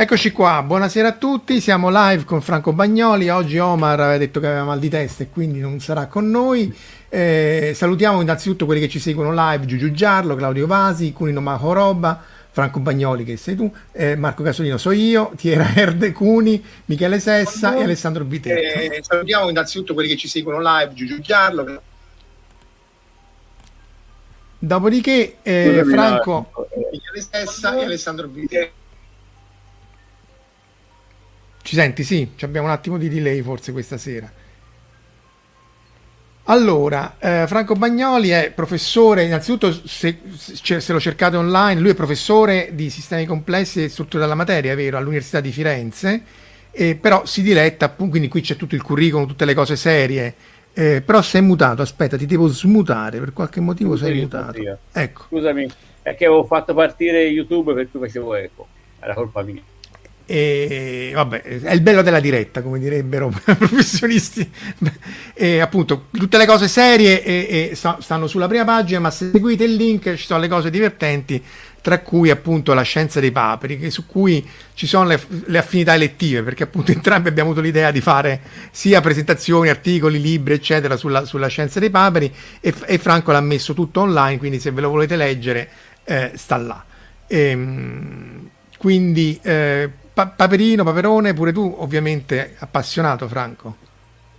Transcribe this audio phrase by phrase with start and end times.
[0.00, 4.46] Eccoci qua, buonasera a tutti, siamo live con Franco Bagnoli, oggi Omar aveva detto che
[4.46, 6.74] aveva mal di testa e quindi non sarà con noi.
[7.10, 12.18] Eh, salutiamo innanzitutto quelli che ci seguono live, Giugiu Giarlo, Claudio Vasi, Cunino Mahoroba,
[12.50, 17.58] Franco Bagnoli che sei tu, eh, Marco Casolino so io, Tiera Erde Cuni, Michele Sessa
[17.58, 17.80] Buongiorno.
[17.80, 18.60] e Alessandro Viterbo.
[18.60, 21.82] Eh, salutiamo innanzitutto quelli che ci seguono live, Giugiu Giarlo.
[24.58, 26.50] Dopodiché eh, Franco...
[26.90, 28.78] Michele Sessa e Alessandro Viterbo.
[31.62, 32.04] Ci senti?
[32.04, 34.30] Sì, abbiamo un attimo di delay forse questa sera.
[36.44, 42.70] Allora, eh, Franco Bagnoli è professore, innanzitutto se, se, lo cercate online, lui è professore
[42.72, 46.22] di sistemi complessi e strutture della materia, vero, all'Università di Firenze,
[46.72, 50.34] eh, però si diretta, quindi qui c'è tutto il curriculum, tutte le cose serie,
[50.72, 54.78] eh, però sei mutato, aspetta, ti devo smutare, per qualche motivo Scusami, sei mutato.
[54.92, 55.22] Ecco.
[55.28, 55.70] Scusami,
[56.02, 58.66] è che avevo fatto partire YouTube per cui facevo eco,
[58.98, 59.62] era colpa mia.
[60.32, 64.48] E vabbè, è il bello della diretta, come direbbero i professionisti.
[65.34, 69.64] E appunto, tutte le cose serie e, e stanno sulla prima pagina, ma se seguite
[69.64, 71.42] il link ci sono le cose divertenti,
[71.80, 76.44] tra cui appunto la scienza dei paperi, su cui ci sono le, le, affinità elettive,
[76.44, 81.48] perché appunto entrambi abbiamo avuto l'idea di fare sia presentazioni, articoli, libri, eccetera, sulla, sulla
[81.48, 85.16] scienza dei paperi, e, e, Franco l'ha messo tutto online, quindi se ve lo volete
[85.16, 85.68] leggere,
[86.04, 86.84] eh, sta là.
[87.26, 88.48] E, ehm,
[88.78, 93.76] quindi eh, pa- Paperino, Paperone, pure tu ovviamente appassionato Franco.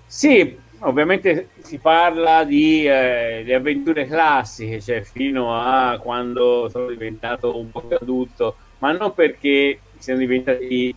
[0.05, 7.57] Sì, ovviamente si parla di, eh, di, avventure classiche, cioè fino a quando sono diventato
[7.57, 10.93] un po' adulto, ma non perché siano diventate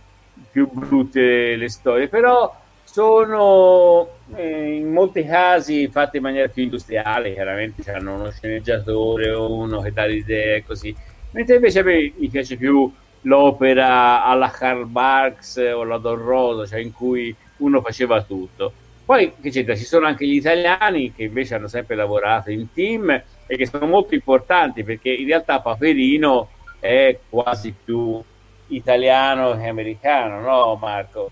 [0.51, 2.53] più brutte le storie, però
[2.83, 9.51] sono eh, in molti casi fatte in maniera più industriale, chiaramente hanno uno sceneggiatore o
[9.51, 10.95] uno che dà l'idea e così,
[11.31, 12.91] mentre invece a me mi piace più
[13.25, 18.71] l'opera alla Karl Marx o la Don Rosa, cioè in cui uno faceva tutto.
[19.05, 19.75] Poi che c'entra?
[19.75, 23.09] Ci sono anche gli italiani che invece hanno sempre lavorato in team
[23.45, 26.49] e che sono molto importanti perché in realtà Paperino
[26.79, 28.21] è quasi più
[28.67, 31.31] italiano che americano, no Marco?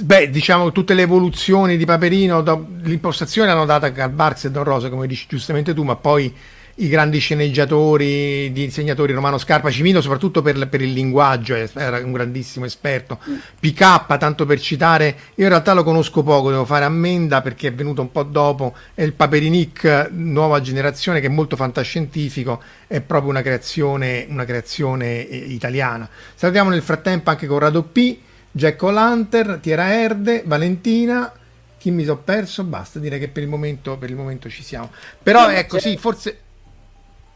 [0.00, 2.42] Beh, diciamo tutte le evoluzioni di Paperino,
[2.82, 6.34] l'impostazione hanno data Karl Marx e Don Rosa, come dici giustamente tu, ma poi
[6.78, 12.66] i grandi sceneggiatori, disegnatori Romano Scarpa, Cimino soprattutto per, per, il linguaggio, era un grandissimo
[12.66, 13.18] esperto.
[13.58, 17.72] PK, tanto per citare, io in realtà lo conosco poco, devo fare ammenda perché è
[17.72, 23.30] venuto un po' dopo, è il Paperinic nuova generazione che è molto fantascientifico, è proprio
[23.30, 26.08] una creazione, una creazione eh, italiana.
[26.34, 28.18] Salutiamo nel frattempo anche Corrado P,
[28.50, 31.32] Jack O'Lantern, Tiera Erde, Valentina
[31.78, 34.90] chi mi sono perso, basta, direi che per il momento, per il momento ci siamo.
[35.22, 36.38] Però ecco, sì, forse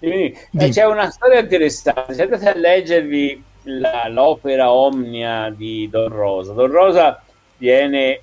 [0.01, 2.15] eh, c'è una storia interessante.
[2.15, 7.23] Se andate a leggervi la, l'opera Omnia di Don Rosa, Don Rosa
[7.57, 8.21] viene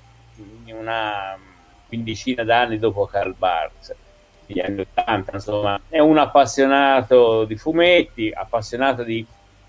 [0.66, 1.36] una
[1.86, 3.94] quindicina d'anni dopo Karl Barks,
[4.46, 9.24] negli anni 80, insomma, è un appassionato di fumetti, appassionato di,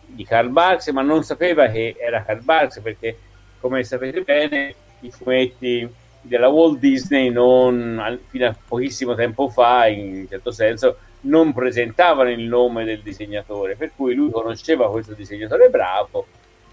[0.06, 3.18] di Karl Barks, ma non sapeva che era Karl Barks perché,
[3.60, 5.88] come sapete bene, i fumetti
[6.22, 12.42] della Walt Disney non, fino a pochissimo tempo fa, in certo senso, non presentavano il
[12.42, 16.26] nome del disegnatore, per cui lui conosceva questo disegnatore bravo,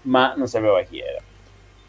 [0.03, 1.21] ma non sapeva chi era.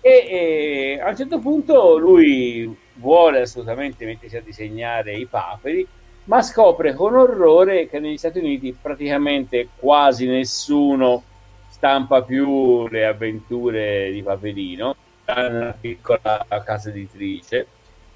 [0.00, 5.86] E, e a un certo punto lui vuole assolutamente mettersi a disegnare i paperi,
[6.24, 11.22] ma scopre con orrore che negli Stati Uniti praticamente quasi nessuno
[11.70, 14.96] stampa più le avventure di Paperino,
[15.26, 17.66] una piccola casa editrice,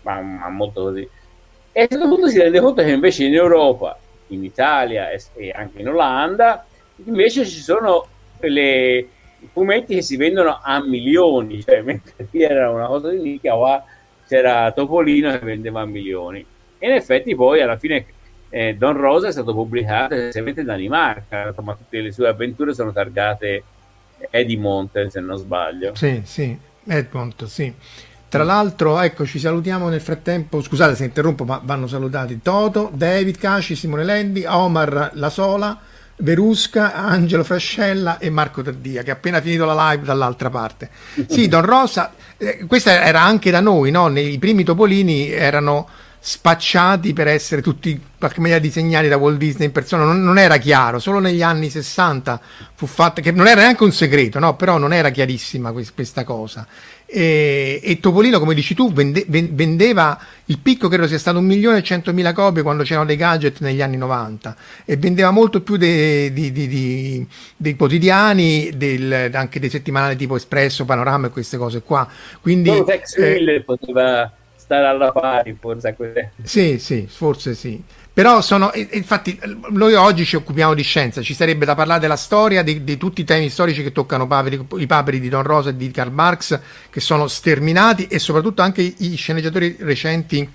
[0.02, 1.08] ma, ma molto così.
[1.72, 3.98] E a un certo punto si rende conto che invece in Europa,
[4.34, 6.64] in Italia e, anche in Olanda,
[7.04, 8.06] invece ci sono
[8.40, 13.20] le, i fumetti che si vendono a milioni, cioè mentre lì era una cosa di
[13.20, 13.84] nicchia, qua
[14.26, 16.44] c'era Topolino che vendeva a milioni.
[16.78, 18.06] E in effetti poi alla fine
[18.48, 22.92] eh, Don Rosa è stato pubblicato essenzialmente in Danimarca, ma tutte le sue avventure sono
[22.92, 23.62] targate
[24.30, 25.94] Edimont, se non sbaglio.
[25.94, 26.56] Sì, sì,
[26.86, 27.72] Edmont, sì.
[28.32, 33.36] Tra l'altro, ecco, ci salutiamo nel frattempo, scusate se interrompo, ma vanno salutati Toto, David
[33.36, 35.78] Caci, Simone Lendi, Omar La Sola,
[36.16, 40.88] Verusca, Angelo Frascella e Marco Taddia, che ha appena finito la live dall'altra parte.
[41.28, 44.06] Sì, Don Rosa, eh, questa era anche da noi, no?
[44.08, 45.86] Nei primi Topolini erano
[46.24, 50.38] spacciati per essere tutti in qualche maniera disegnati da Walt Disney in persona, non, non,
[50.38, 52.40] era chiaro, solo negli anni 60
[52.76, 54.54] fu fatta, che non era neanche un segreto, no?
[54.54, 56.64] però non era chiarissima questa cosa.
[57.14, 61.78] E, e, Topolino, come dici tu, vende, vendeva il picco, credo sia stato un milione
[61.78, 64.56] e centomila copie quando c'erano dei gadget negli anni 90
[64.86, 70.86] e vendeva molto più dei, dei, dei, dei quotidiani, del, anche dei settimanali tipo Espresso,
[70.86, 72.08] Panorama e queste cose qua.
[72.40, 75.94] Quindi, Solo Tex eh, poteva stare alla pari, forse.
[76.42, 77.82] Sì, sì, forse sì.
[78.14, 82.62] Però sono, infatti, noi oggi ci occupiamo di scienza, ci sarebbe da parlare della storia,
[82.62, 85.76] di, di tutti i temi storici che toccano paperi, i paperi di Don Rosa e
[85.76, 86.60] di Karl Marx,
[86.90, 90.46] che sono sterminati, e soprattutto anche i, i sceneggiatori recenti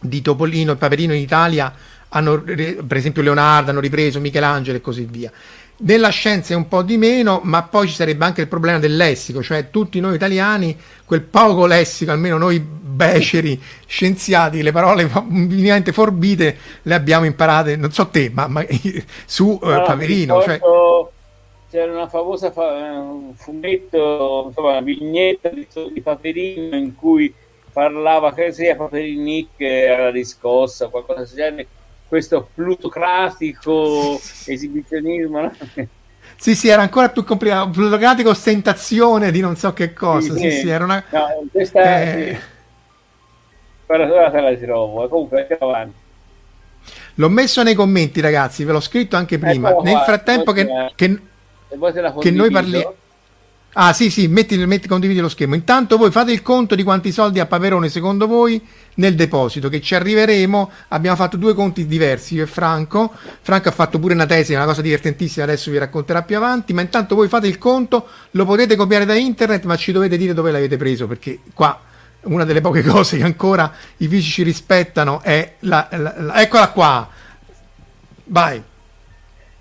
[0.00, 1.74] di Topolino e Paperino in Italia
[2.10, 5.32] hanno, per esempio Leonardo, hanno ripreso Michelangelo e così via.
[5.80, 8.96] Nella scienza è un po' di meno, ma poi ci sarebbe anche il problema del
[8.96, 15.92] lessico, cioè tutti noi italiani, quel poco lessico, almeno noi beceri, scienziati, le parole minimamente
[15.92, 18.66] forbite le abbiamo imparate, non so te, ma, ma
[19.24, 20.42] su uh, Paperino.
[20.42, 20.60] Cioè...
[21.70, 27.32] C'era una famosa fa- un fumetto, insomma, una vignetta di, di Paperino in cui
[27.72, 31.66] parlava, che sia Paperinic alla riscossa, qualcosa del genere
[32.08, 35.52] questo plutocratico esibizionismo.
[36.36, 40.34] Sì, sì, era ancora più complicato, plutocratico ostentazione di non so che cosa.
[40.34, 41.04] Sì, sì, sì, era una...
[41.10, 42.02] No, questa...
[42.02, 42.38] Eh...
[42.38, 42.56] Sì.
[43.90, 45.96] Ora se la ritrovo, comunque andiamo avanti.
[47.14, 49.70] L'ho messo nei commenti, ragazzi, ve l'ho scritto anche prima.
[49.70, 51.20] Ecco Nel frattempo che, che,
[52.20, 52.94] che noi parliamo...
[53.74, 55.54] Ah sì sì, metti, metti, condividi lo schermo.
[55.54, 58.60] Intanto voi fate il conto di quanti soldi a Paperone secondo voi
[58.94, 60.70] nel deposito, che ci arriveremo.
[60.88, 63.12] Abbiamo fatto due conti diversi, io e Franco.
[63.40, 66.72] Franco ha fatto pure una tesi, una cosa divertentissima, adesso vi racconterà più avanti.
[66.72, 70.34] Ma intanto voi fate il conto, lo potete copiare da internet, ma ci dovete dire
[70.34, 71.80] dove l'avete preso, perché qua
[72.22, 77.08] una delle poche cose che ancora i fisici rispettano è la, la, la eccola qua.
[78.24, 78.62] Vai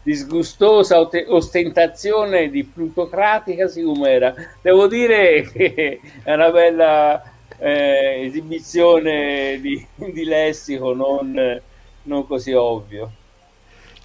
[0.08, 7.22] disgustosa ostentazione di plutocratica siccome Devo dire che è una bella
[7.60, 11.62] eh, esibizione di, di lessico non,
[12.04, 13.12] non così ovvio.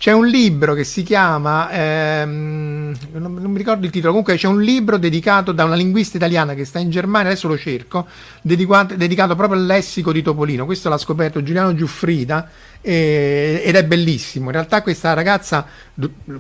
[0.03, 4.49] C'è un libro che si chiama, ehm, non, non, mi ricordo il titolo, comunque c'è
[4.49, 8.09] un libro dedicato da una linguista italiana che sta in Germania, adesso lo cerco,
[8.43, 10.65] dedicato, dedicato proprio al lessico di Topolino.
[10.65, 14.47] Questo l'ha scoperto Giuliano Giuffrida eh, ed è bellissimo.
[14.47, 15.65] In realtà questa ragazza,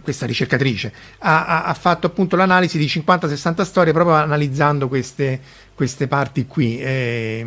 [0.02, 5.40] questa ricercatrice, ha, ha fatto appunto l'analisi di 50-60 storie proprio analizzando queste,
[5.72, 6.80] queste parti qui.
[6.80, 7.46] Eh,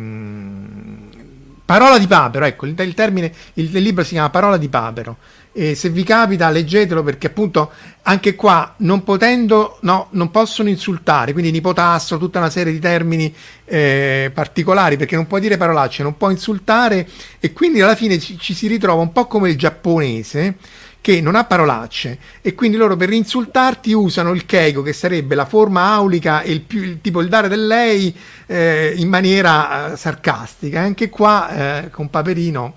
[1.62, 5.18] parola di papero, ecco, il, il termine, il, il libro si chiama Parola di papero
[5.58, 7.70] e se vi capita leggetelo perché appunto
[8.02, 13.34] anche qua non potendo no, non possono insultare quindi nipotasso tutta una serie di termini
[13.64, 17.08] eh, particolari perché non puoi dire parolacce non puoi insultare
[17.40, 20.56] e quindi alla fine ci, ci si ritrova un po' come il giapponese
[21.00, 25.46] che non ha parolacce e quindi loro per insultarti usano il keigo che sarebbe la
[25.46, 28.14] forma aulica e il, più, il tipo il dare del lei
[28.46, 30.80] eh, in maniera eh, sarcastica.
[30.80, 32.74] Anche qua eh, con Paperino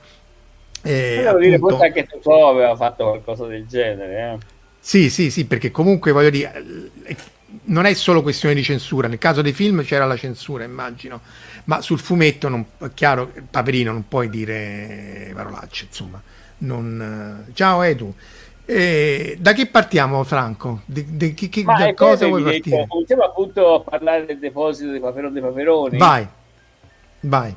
[0.81, 1.45] eh, devo appunto...
[1.45, 4.33] dire, forse anche Totò aveva fatto qualcosa del genere.
[4.33, 4.37] Eh.
[4.79, 6.63] Sì, sì, sì, perché comunque voglio dire,
[7.03, 7.15] eh,
[7.65, 9.07] non è solo questione di censura.
[9.07, 11.21] Nel caso dei film c'era la censura, immagino,
[11.65, 16.21] ma sul fumetto, non, chiaro, Paperino non puoi dire parolacce, insomma.
[16.59, 17.45] Non...
[17.47, 18.13] Eh, ciao Edu.
[18.65, 20.81] Eh, da che partiamo, Franco?
[20.85, 22.85] Di, di, di, di da cosa vuoi partire?
[22.87, 25.33] Cominciamo appunto a parlare del deposito dei Paperoni.
[25.33, 25.97] Dei paperoni.
[25.97, 26.27] Vai,
[27.21, 27.55] vai.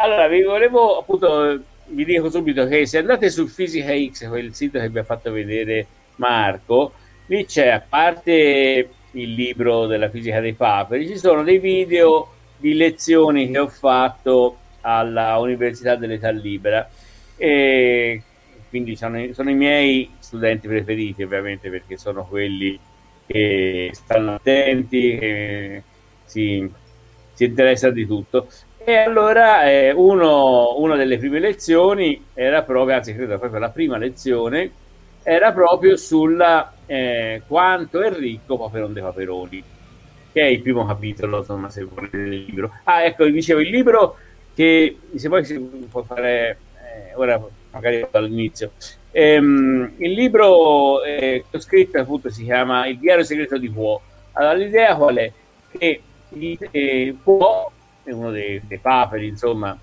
[0.00, 1.60] allora vi volevo appunto
[1.90, 5.32] vi dico subito che se andate su Fisica X, quel sito che vi ha fatto
[5.32, 6.92] vedere Marco,
[7.26, 12.74] lì c'è a parte il libro della fisica dei paperi, ci sono dei video di
[12.74, 16.88] lezioni che ho fatto alla Università dell'Età Libera.
[17.36, 18.22] E
[18.68, 22.78] quindi sono, sono i miei studenti preferiti ovviamente perché sono quelli
[23.26, 25.82] che stanno attenti, che
[26.24, 26.70] si,
[27.32, 28.46] si interessano di tutto
[28.82, 33.98] e allora eh, uno, una delle prime lezioni era proprio, anzi credo proprio la prima
[33.98, 34.72] lezione,
[35.22, 39.62] era proprio sulla eh, quanto è ricco Paperon dei Paperoni,
[40.32, 42.72] che è il primo capitolo, insomma, se volete del libro.
[42.84, 44.16] Ah, ecco, dicevo, il libro
[44.54, 45.58] che se poi si
[45.90, 47.40] può fare, eh, ora
[47.72, 48.72] magari dall'inizio,
[49.10, 54.00] ehm, il libro eh, che ho scritto appunto si chiama Il diario segreto di Può.
[54.32, 55.32] Allora, l'idea qual è?
[55.70, 56.00] Che
[56.70, 57.16] eh,
[58.12, 59.78] uno dei, dei paperi, insomma,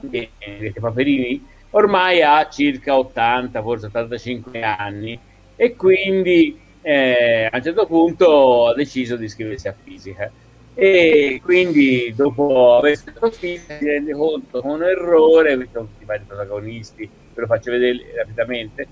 [0.00, 5.18] dei, dei paperini, ormai ha circa 80, forse 85 anni
[5.56, 10.30] e quindi eh, a un certo punto ha deciso di iscriversi a fisica.
[10.74, 16.22] E quindi dopo aver studiato fisica si rende conto con un errore, questi i vari
[16.24, 18.86] protagonisti, ve lo faccio vedere rapidamente,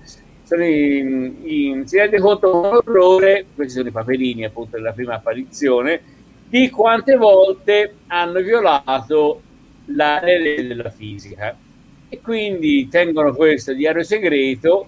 [0.55, 5.15] in, in, si rende conto con un errore, questi sono i paperini appunto della prima
[5.15, 6.01] apparizione,
[6.49, 9.41] di quante volte hanno violato
[9.87, 11.55] la legge della fisica
[12.09, 14.87] e quindi tengono questo diario segreto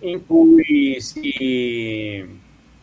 [0.00, 2.26] in cui si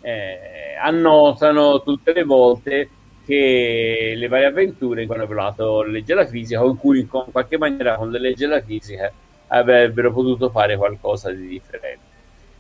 [0.02, 0.40] eh,
[0.82, 2.90] annotano tutte le volte
[3.26, 7.08] che le varie avventure che hanno violato la legge della fisica o in cui in
[7.08, 9.12] qualche maniera con la legge della fisica
[9.48, 12.14] avrebbero potuto fare qualcosa di differente.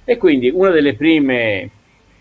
[0.04, 1.70] E quindi una delle prime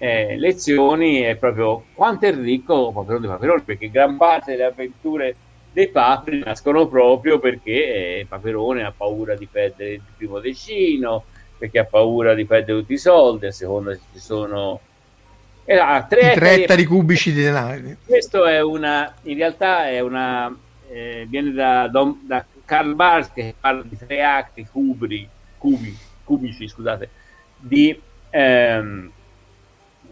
[0.04, 5.34] eh, lezioni è proprio quanto è ricco Paperone di Paperone, perché gran parte delle avventure
[5.73, 11.25] dei papri nascono proprio perché eh, Paperone ha paura di perdere il primo decino,
[11.56, 14.78] perché ha paura di perdere tutti i soldi, a seconda se ci sono
[15.64, 17.80] eh, ah, tre, ettari, ettari cubici di denaro.
[18.04, 20.54] Questo è una, in realtà è una,
[20.90, 27.08] eh, viene da, da Karl Barth che parla di tre atti cubri, cubi, cubici, scusate,
[27.56, 29.12] di, ehm,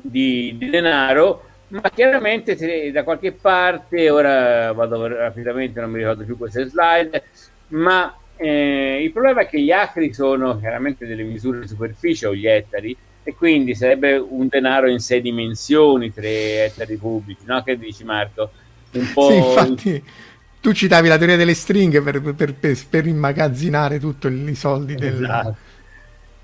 [0.02, 6.25] di, di denaro, ma chiaramente se da qualche parte, ora vado rapidamente, non mi ricordo
[6.25, 7.23] più queste slide,
[7.68, 12.35] ma eh, il problema è che gli acri sono chiaramente delle misure di superficie o
[12.35, 12.94] gli ettari
[13.25, 17.62] e quindi sarebbe un denaro in sei dimensioni, tre ettari pubblici, no?
[17.62, 18.50] Che dici Marco?
[18.92, 19.30] Un po'...
[19.30, 20.04] Sì, infatti
[20.61, 25.23] tu citavi la teoria delle stringhe per, per, per, per immagazzinare tutti i soldi del...
[25.23, 25.56] Esatto.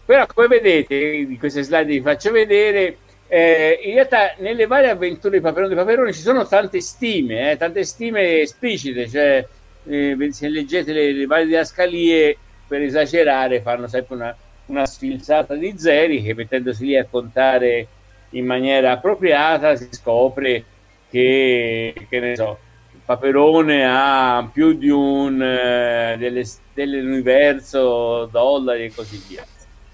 [0.05, 2.97] Però come vedete, in queste slide vi faccio vedere,
[3.29, 7.57] eh, in realtà nelle varie avventure di Paperone di Paperone ci sono tante stime, eh,
[7.57, 9.47] tante stime esplicite, cioè
[9.87, 15.75] eh, se leggete le, le varie didascalie per esagerare fanno sempre una, una sfilzata di
[15.79, 17.87] zeri che mettendosi lì a contare
[18.31, 20.65] in maniera appropriata si scopre
[21.11, 22.59] che, che ne so,
[23.05, 26.45] Paperone ha più di un eh, delle,
[26.75, 29.45] dell'universo dollari e così via.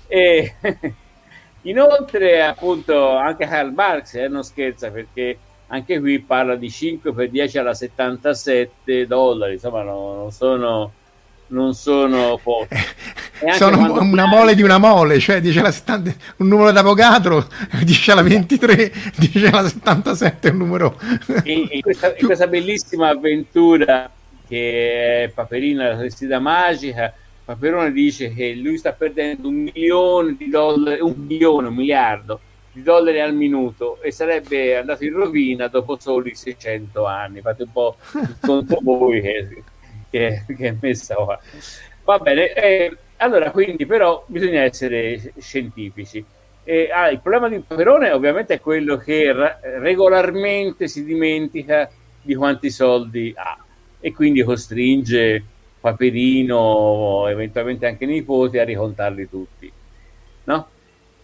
[0.09, 0.55] E
[1.65, 7.31] Inoltre, appunto, anche Karl Marx eh, non scherza perché anche qui parla di 5 per
[7.31, 10.93] 10 alla 77 dollari, insomma, no, non sono
[11.49, 12.75] non sono pochi.
[13.53, 17.47] sono una mole di una mole, cioè dice la 70, un numero d'avvocato,
[17.83, 20.99] dice la 23, dice la 77 un numero.
[21.45, 24.11] In, questa, questa, bellissima avventura
[24.47, 27.13] che è Paperina la vestita magica,
[27.45, 32.41] Paperone dice che lui sta perdendo un milione di dollari, un milione, un miliardo
[32.73, 37.41] di dollari al minuto e sarebbe andato in rovina dopo soli 600 anni.
[37.43, 37.97] Fate un po'
[38.41, 39.63] conto voi che,
[40.11, 41.39] che, che, è messa qua.
[42.05, 46.25] Va bene, eh, allora quindi però bisogna essere scientifici.
[46.65, 51.91] Eh, ah, il problema di Paperone ovviamente è quello che ra- regolarmente si dimentica
[52.23, 53.59] di quanti soldi ha
[54.01, 55.45] e quindi costringe
[55.85, 59.71] Paperino, eventualmente anche nipote, a ricontarli tutti.
[60.45, 60.69] No?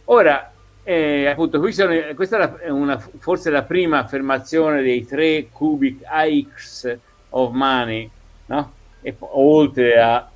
[0.05, 0.53] Ora,
[0.83, 6.95] eh, appunto, qui sono, questa è una, forse la prima affermazione dei tre cubic AX
[7.31, 8.11] of money,
[8.47, 8.73] no?
[9.01, 10.31] E oltre a...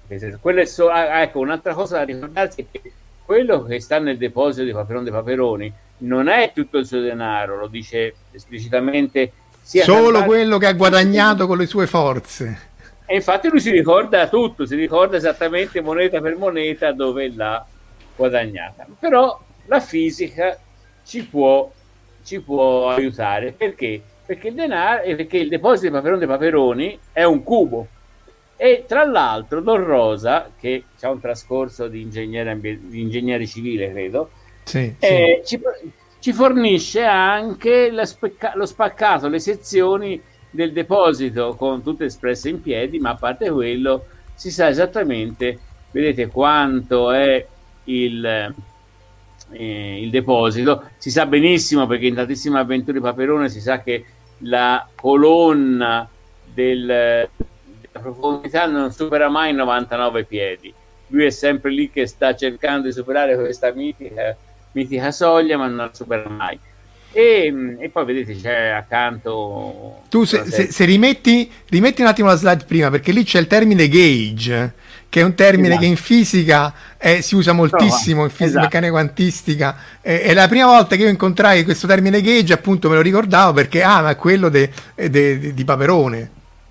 [0.65, 2.93] So, ah, ecco, un'altra cosa da ricordarsi è che
[3.27, 7.59] quello che sta nel deposito di Paperone dei Paperoni non è tutto il suo denaro,
[7.59, 9.33] lo dice esplicitamente.
[9.61, 12.73] Solo quello che ha guadagnato con le sue forze.
[13.07, 17.65] E infatti lui si ricorda tutto, si ricorda esattamente moneta per moneta dove l'ha
[18.17, 18.87] guadagnata.
[18.99, 20.59] Però la fisica
[21.05, 21.71] ci può,
[22.25, 24.01] ci può aiutare perché?
[24.25, 27.89] Perché il denaro, perché il deposito di Paperone dei Paperoni è un cubo
[28.57, 34.31] e tra l'altro Don Rosa, che ha un trascorso di ingegnere, di ingegnere civile, credo,
[34.63, 35.59] Sì, eh, sì.
[35.59, 35.63] ci,
[36.21, 40.23] ci fornisce anche la specca- lo spaccato, le sezioni
[40.55, 45.59] del deposito con tutte espresse in piedi, ma a parte quello si sa esattamente,
[45.91, 47.45] vedete quanto è
[47.85, 48.25] il,
[49.51, 54.05] eh, il deposito, si sa benissimo perché in tantissime avventure di Paperone si sa che
[54.39, 56.09] la colonna
[56.53, 60.73] del, della profondità non supera mai 99 piedi.
[61.09, 64.37] Lui è sempre lì che sta cercando di superare questa mitica,
[64.73, 66.59] mitica soglia, ma non la supera mai.
[67.17, 72.35] E, e poi vedete c'è accanto Tu se, se- se rimetti, rimetti un attimo la
[72.35, 74.73] slide prima, perché lì c'è il termine gauge,
[75.09, 75.81] che è un termine Esatto.
[75.83, 78.65] che in fisica eh, si usa moltissimo, in fisica Esatto.
[78.65, 79.77] meccanica quantistica.
[80.03, 83.53] Eh, è la prima volta che io incontrai questo termine gauge, appunto me lo ricordavo
[83.53, 86.31] perché, ah, ma è quello de- de- de- di Paperone.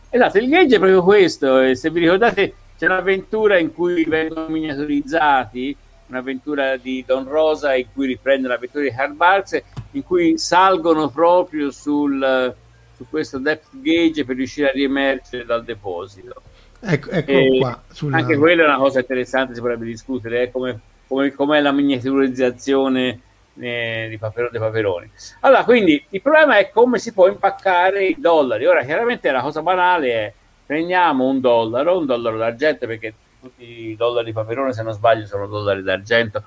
[0.09, 1.59] Esatto, il gauge è proprio questo.
[1.61, 5.75] e Se vi ricordate, c'è un'avventura in cui vengono miniaturizzati,
[6.07, 9.61] un'avventura di Don Rosa in cui riprende l'avventura di Karl Barks,
[9.93, 12.53] in cui salgono proprio sul,
[12.95, 16.41] su questo depth gauge per riuscire a riemergere dal deposito.
[16.79, 17.81] Ecco, ecco qua.
[17.91, 21.71] sul- Anche quella è una cosa interessante, si potrebbe discutere, eh, come, come, com'è la
[21.71, 23.19] miniaturizzazione
[23.59, 25.09] eh, di Papero- dei Paperoni.
[25.41, 28.65] Allora, quindi il problema è come si può impaccare i dollari.
[28.65, 30.33] Ora, chiaramente la cosa banale è
[30.65, 35.25] prendiamo un dollaro, un dollaro d'argento, perché tutti i dollari di Paperone, se non sbaglio,
[35.25, 36.43] sono dollari d'argento,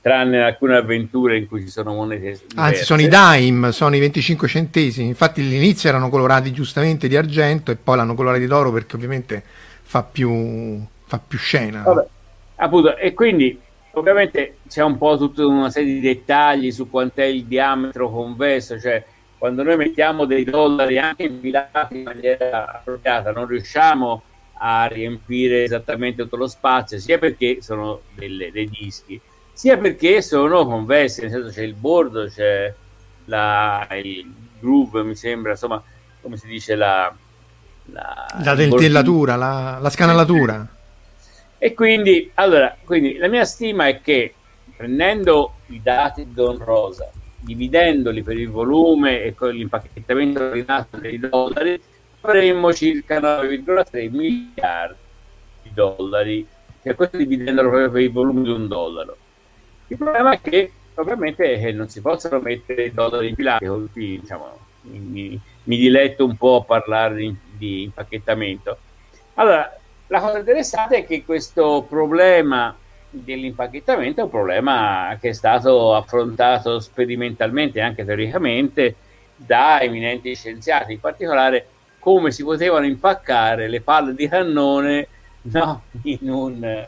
[0.00, 2.46] tranne alcune avventure in cui ci sono monete diverse.
[2.56, 5.08] Anzi, sono i dime, sono i 25 centesimi.
[5.08, 9.42] Infatti, all'inizio erano colorati giustamente di argento e poi l'hanno colorati d'oro perché ovviamente
[9.82, 11.82] fa più, fa più scena.
[11.82, 12.06] Vabbè,
[12.56, 13.58] appunto, e quindi
[13.92, 19.04] ovviamente c'è un po' tutta una serie di dettagli su quant'è il diametro convesso, cioè
[19.36, 24.22] quando noi mettiamo dei dollari anche infilati in maniera appropriata non riusciamo
[24.62, 29.18] a riempire esattamente tutto lo spazio, sia perché sono delle- dei dischi,
[29.60, 32.72] sia perché sono convessi, nel senso c'è il bordo, c'è
[33.26, 35.82] la, il groove, mi sembra, insomma,
[36.22, 37.14] come si dice la...
[37.92, 40.66] La, La dentellatura, la, la scanalatura.
[41.58, 44.32] e quindi, allora, quindi la mia stima è che
[44.74, 51.18] prendendo i dati di Don Rosa, dividendoli per il volume e con l'impacchettamento ordinato dei
[51.18, 51.78] dollari,
[52.22, 54.96] avremmo circa 9,3 miliardi
[55.64, 56.46] di dollari.
[56.82, 59.16] Cioè, questo dividendolo proprio per il volume di un dollaro.
[59.90, 64.58] Il problema è che ovviamente eh, non si possono mettere i dollari impilati, così, diciamo,
[64.82, 68.78] mi, mi diletto un po' a parlare di, di impacchettamento.
[69.34, 69.76] Allora,
[70.06, 72.76] la cosa interessante è che questo problema
[73.10, 78.94] dell'impacchettamento è un problema che è stato affrontato sperimentalmente anche teoricamente
[79.34, 81.66] da eminenti scienziati, in particolare
[81.98, 85.08] come si potevano impaccare le palle di cannone
[85.42, 86.86] no, in un...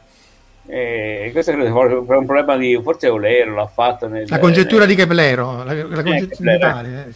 [0.66, 5.01] Eh, questo sia un problema di forse Eulero l'ha fatto nel, La congettura nel- di
[5.03, 5.64] Keplero.
[5.64, 7.12] La, la congettura Keplero, eh,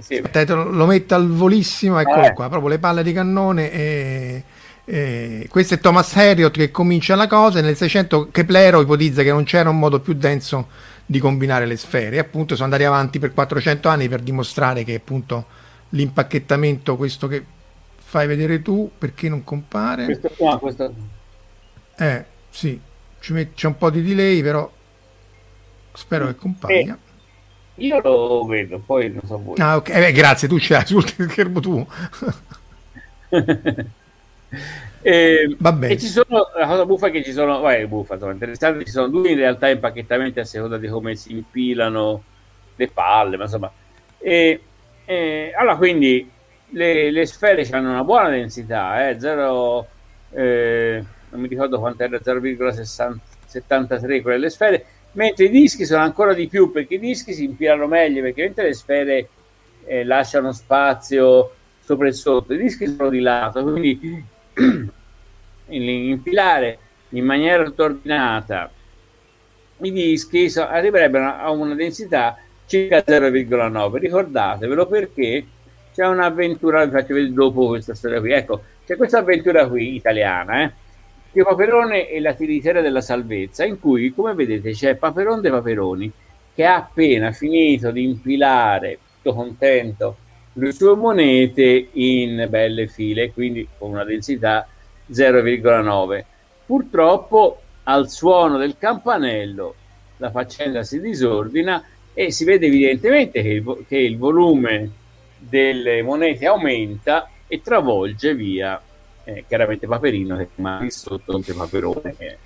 [0.00, 0.16] sì.
[0.22, 2.32] Aspetta, lo, metto al volissimo, eccolo Eh.
[2.32, 3.72] qua, proprio le palle di cannone.
[3.72, 4.42] E,
[4.84, 7.58] e questo è Thomas Harriot che comincia la cosa.
[7.58, 10.68] e Nel 600 Keplero ipotizza che non c'era un modo più denso
[11.06, 12.16] di combinare le sfere.
[12.16, 15.46] E appunto sono andati avanti per 400 anni per dimostrare che appunto
[15.90, 17.42] l'impacchettamento, questo che
[17.96, 20.04] fai vedere tu, perché non compare?
[20.04, 20.92] Questo qua, questo-
[21.96, 22.24] Eh,
[22.58, 22.80] sì,
[23.20, 24.68] c'è un po' di delay, però
[25.92, 26.98] spero che compaia.
[27.76, 29.54] io lo vedo, poi non so voi.
[29.58, 31.86] Ah, ok, eh, beh, grazie, tu ce l'hai sul schermo tu.
[35.00, 35.90] E, Vabbè.
[35.90, 38.90] e ci sono la cosa buffa è che ci sono, vai, buffa, insomma, interessante, ci
[38.90, 42.24] sono due in realtà impacchettamenti a seconda di come si impilano
[42.74, 43.70] le palle, ma insomma.
[44.18, 44.60] E,
[45.04, 46.28] e, allora quindi
[46.70, 49.86] le, le sfere hanno una buona densità, eh, 0,
[50.32, 56.34] eh, non mi ricordo quanto era 0,73 quelle le sfere, mentre i dischi sono ancora
[56.34, 59.28] di più perché i dischi si impilano meglio perché mentre le sfere
[59.84, 64.24] eh, lasciano spazio sopra e sotto, i dischi sono di lato, quindi
[65.68, 66.78] impilare
[67.10, 68.70] in maniera ordinata
[69.80, 72.36] i dischi so- arriverebbero a una densità
[72.66, 75.46] circa 0,9 ricordatevelo perché
[75.94, 80.64] c'è un'avventura vi faccio vedere dopo questa storia qui ecco c'è questa avventura qui italiana
[80.64, 80.72] eh?
[81.32, 86.10] Paperone e la tiritera della salvezza in cui come vedete c'è Paperon dei Paperoni
[86.54, 90.16] che ha appena finito di impilare tutto contento
[90.54, 94.66] le sue monete in belle file quindi con una densità
[95.12, 96.24] 0,9
[96.66, 99.74] purtroppo al suono del campanello
[100.16, 104.90] la faccenda si disordina e si vede evidentemente che il, che il volume
[105.38, 108.82] delle monete aumenta e travolge via
[109.28, 112.14] eh, chiaramente Paperino che rimane sotto un Paperone.
[112.16, 112.36] Eh.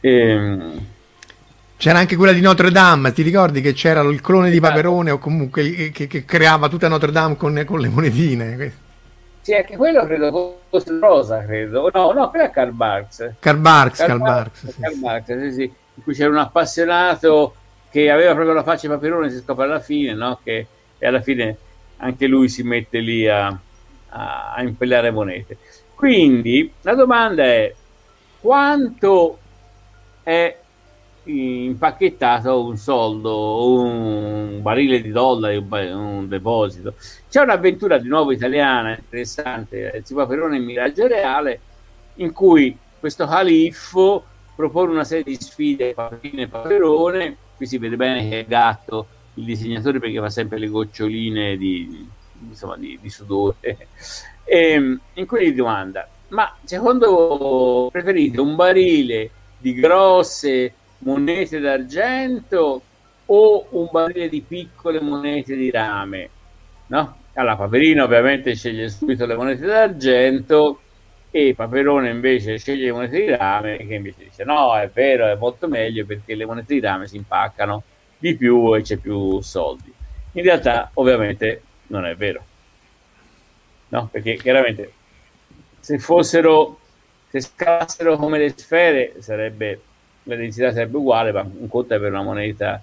[0.00, 0.86] Ehm,
[1.78, 4.70] c'era anche quella di Notre Dame, ti ricordi che c'era il clone di esatto.
[4.70, 8.82] Paperone o comunque che, che creava tutta Notre Dame con, con, le monetine?
[9.40, 11.90] Sì, anche quello credo fosse Rosa, credo.
[11.92, 13.36] No, no, quello è Karl Barks.
[13.38, 14.80] Karl Barks, Karl, Barks, sì.
[14.80, 15.62] Karl Barks sì, sì.
[15.96, 17.54] In cui c'era un appassionato
[17.90, 20.38] che aveva proprio la faccia di Paperone, si scopre alla fine, no?
[20.42, 20.66] Che,
[20.98, 21.56] e alla fine
[21.98, 23.58] anche lui si mette lì a,
[24.14, 25.58] a, a impellare monete.
[25.94, 27.74] Quindi la domanda è
[28.40, 29.38] quanto
[30.22, 30.58] è
[31.24, 36.94] impacchettato un soldo, un barile di dollari, un, deposito.
[37.28, 41.60] C'è un'avventura di nuovo italiana interessante, si fa Perone in Miraggio Reale,
[42.16, 44.24] in cui questo califfo
[44.54, 49.06] propone una serie di sfide Paperine e Paperone, qui si vede bene che è gatto
[49.34, 52.08] il disegnatore perché fa sempre le goccioline di,
[52.50, 53.76] insomma, di, di sudore, e,
[54.44, 62.82] ehm, in cui gli domanda, ma secondo preferite un barile di grosse monete d'argento
[63.26, 66.30] o un barile di piccole monete di rame?
[66.86, 67.16] No?
[67.34, 70.80] Allora, Paperino ovviamente sceglie subito le monete d'argento
[71.30, 75.34] e Paperone invece sceglie le monete di rame che invece dice no, è vero, è
[75.34, 77.82] molto meglio perché le monete di rame si impaccano
[78.18, 79.92] di più e c'è più soldi.
[80.32, 82.44] In realtà ovviamente non è vero.
[83.88, 84.92] No, perché chiaramente
[85.80, 86.78] se fossero
[87.28, 89.80] se scalassero come le sfere sarebbe
[90.24, 92.82] la densità sarebbe uguale, ma un conto è avere una moneta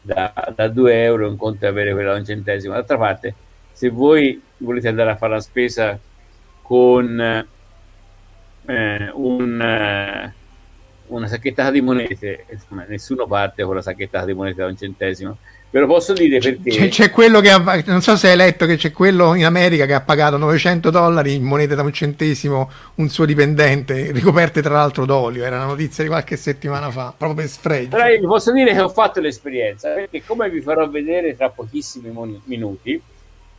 [0.00, 2.74] da, da 2 euro, un conto è avere quella da un centesimo.
[2.74, 3.34] D'altra parte,
[3.72, 5.98] se voi volete andare a fare la spesa
[6.62, 7.20] con
[8.66, 10.34] eh, un, eh,
[11.06, 15.38] una sacchettata di monete, insomma, nessuno parte con la sacchettata di monete da un centesimo,
[15.72, 16.68] Ve lo posso dire perché.
[16.70, 19.86] C'è, c'è, quello che ha, non so se hai letto che c'è quello in America
[19.86, 24.74] che ha pagato 900 dollari in monete da un centesimo un suo dipendente, ricoperte tra
[24.74, 25.44] l'altro d'olio.
[25.44, 27.90] Era una notizia di qualche settimana fa, proprio per sfregio.
[27.90, 31.50] Però io vi posso dire che ho fatto l'esperienza perché, come vi farò vedere tra
[31.50, 33.00] pochissimi mon- minuti,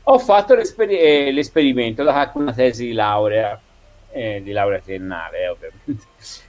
[0.03, 3.57] ho fatto l'esper- eh, l'esperimento da una tesi di laurea,
[4.11, 6.03] eh, di laurea triennale, ovviamente,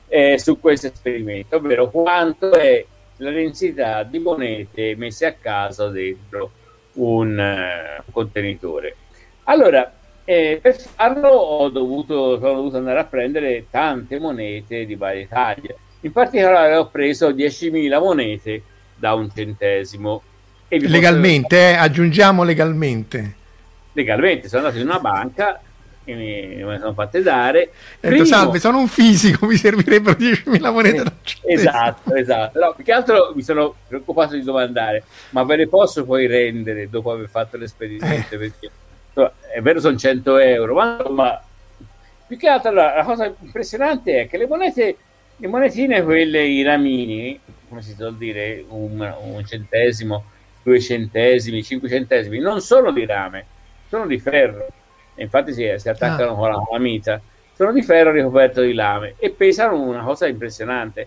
[0.08, 2.84] eh, su questo esperimento, ovvero quanto è
[3.22, 6.50] la densità di monete messe a caso dentro
[6.94, 8.96] un uh, contenitore.
[9.44, 9.90] Allora,
[10.24, 15.76] eh, per farlo ho dovuto, sono dovuto andare a prendere tante monete di varie taglie.
[16.00, 18.62] In particolare ho preso 10.000 monete
[18.96, 20.22] da un centesimo.
[20.68, 21.62] legalmente, posso...
[21.62, 23.34] eh, aggiungiamo legalmente.
[23.92, 25.60] Legalmente, sono andato in una banca
[26.04, 27.70] che mi, me sono fatte dare.
[28.00, 31.12] Detto, salve, sono un fisico, mi servirebbero 10.000 monete da
[31.44, 32.58] Esatto, esatto.
[32.58, 36.88] No, più che altro mi sono preoccupato di domandare, ma ve le posso poi rendere
[36.88, 38.34] dopo aver fatto l'esperimento?
[38.34, 38.38] Eh.
[38.38, 38.70] Perché
[39.54, 41.42] è vero, sono 100 euro, ma, ma
[42.26, 44.96] più che altro la, la, cosa impressionante è che le monete,
[45.36, 47.38] le monetine, quelle, i ramini,
[47.68, 50.24] come si suol dire, un, un centesimo,
[50.62, 53.46] due centesimi, cinque centesimi, non sono di rame,
[53.88, 54.66] sono di ferro
[55.16, 56.34] infatti si, si attaccano ah.
[56.34, 57.20] con la calamita,
[57.54, 61.06] sono di ferro ricoperto di lame e pesano una cosa impressionante.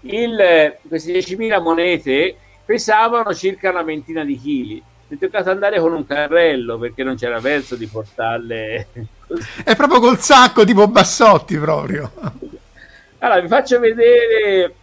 [0.00, 4.82] Il, queste 10.000 monete pesavano circa una ventina di chili.
[5.08, 8.86] Mi è toccato andare con un carrello perché non c'era verso di portarle.
[9.64, 12.10] È proprio col sacco tipo Bassotti proprio.
[13.18, 14.74] Allora, vi faccio vedere.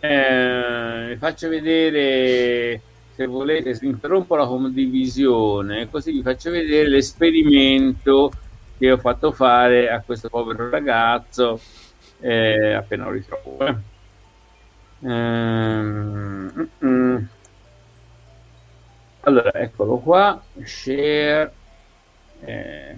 [0.00, 2.80] Eh, vi faccio vedere
[3.14, 8.32] se volete interrompo la condivisione così vi faccio vedere l'esperimento
[8.76, 11.60] che ho fatto fare a questo povero ragazzo
[12.20, 13.76] eh, appena lo ritrovo eh.
[15.06, 17.16] Ehm, mm,
[19.20, 21.52] allora eccolo qua share
[22.40, 22.96] eh,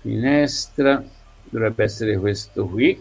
[0.00, 1.02] finestra
[1.44, 3.00] dovrebbe essere questo qui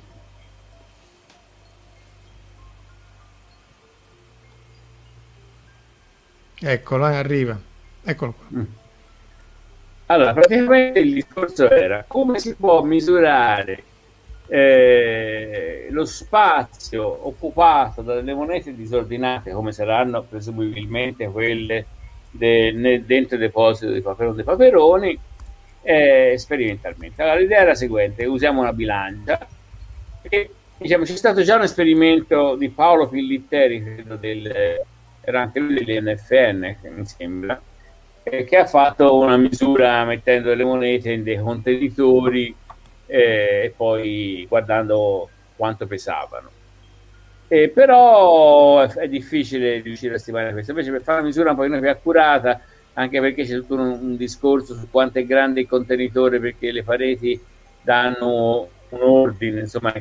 [6.60, 7.60] Eccolo, eh, arriva.
[8.04, 8.60] Eccolo qua.
[8.60, 8.66] Mm.
[10.08, 13.84] Allora, praticamente il discorso era come si può misurare
[14.48, 21.86] eh, lo spazio occupato dalle monete disordinate, come saranno presumibilmente quelle
[22.32, 25.20] de, nel, dentro il deposito di Paperone dei Paperoni,
[25.82, 27.22] eh, sperimentalmente.
[27.22, 29.46] Allora, l'idea era la seguente: usiamo una bilancia
[30.22, 34.86] e diciamo, c'è stato già un esperimento di Paolo Pillitteri, credo, del
[35.30, 37.62] era anche lui dell'NFN, mi sembra,
[38.24, 42.56] eh, che ha fatto una misura mettendo le monete in dei contenitori
[43.06, 46.50] eh, e poi guardando quanto pesavano.
[47.50, 50.72] Eh, però è, è, difficile riuscire a stimare questo.
[50.72, 52.62] Invece, per fare una misura un po' più accurata,
[52.94, 56.84] anche perché c'è tutto un, un discorso su quanto è grande il contenitore, perché le
[56.84, 57.38] pareti
[57.82, 59.94] danno un ordine, insomma,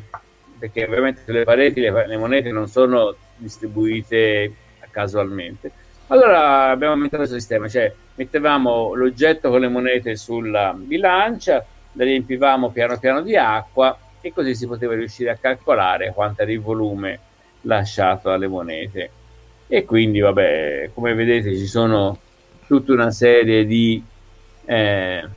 [0.57, 4.55] perché ovviamente sulle pareti le, le monete non sono distribuite
[4.97, 5.71] casualmente.
[6.07, 12.71] Allora abbiamo inventato questo sistema, cioè mettevamo l'oggetto con le monete sulla bilancia, le riempivamo
[12.71, 17.19] piano piano di acqua e così si poteva riuscire a calcolare quanto era il volume
[17.63, 19.11] lasciato alle monete.
[19.67, 22.19] E quindi, vabbè, come vedete ci sono
[22.67, 24.03] tutta una serie di...
[24.65, 25.29] Eh,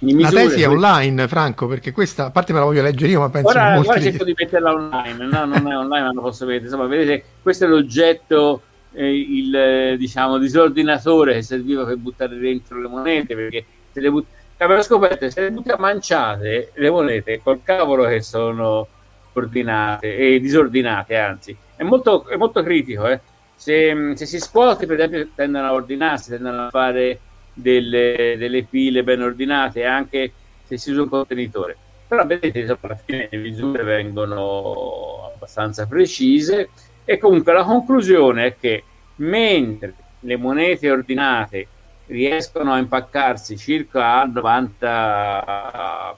[0.00, 3.28] la tesi è online, Franco, perché questa a parte me la voglio leggere io, ma
[3.28, 3.88] penso ora, che molti...
[3.90, 6.64] ora cerco di metterla online, no, non è online, ma lo posso vedere.
[6.64, 12.88] Insomma, vedete, questo è l'oggetto, eh, il diciamo disordinatore che serviva per buttare dentro le
[12.88, 14.24] monete, perché se le but...
[14.56, 18.86] abbiamo scoperto se le butte manciate le monete col cavolo che sono
[19.32, 23.20] ordinate e disordinate, anzi, è molto, è molto critico, eh.
[23.54, 27.20] se, se si scuote, per esempio, tendono a ordinarsi, tendono a fare
[27.60, 30.32] delle, delle pile ben ordinate anche
[30.64, 31.76] se si usa un contenitore.
[32.06, 36.70] Però vedete, insomma, alla fine le misure vengono abbastanza precise
[37.04, 38.84] e comunque la conclusione è che
[39.16, 41.66] mentre le monete ordinate
[42.06, 46.16] riescono a impaccarsi circa al 90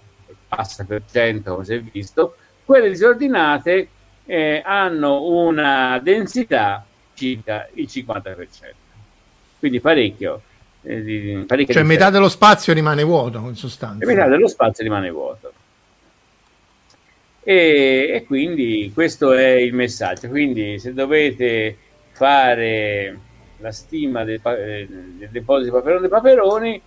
[0.49, 3.89] passa per cento, come si è visto, quelle disordinate
[4.27, 8.47] eh, hanno una densità circa il 50%.
[9.59, 10.43] Quindi parecchio
[10.85, 14.05] eh, di, cioè metà dello spazio rimane vuoto in sostanza.
[14.05, 15.53] E metà dello spazio rimane vuoto.
[17.45, 20.29] E, e, quindi questo è il messaggio.
[20.29, 21.77] Quindi se dovete
[22.13, 23.19] fare
[23.59, 26.83] la stima del, eh, del deposito Paperone dei Paperoni,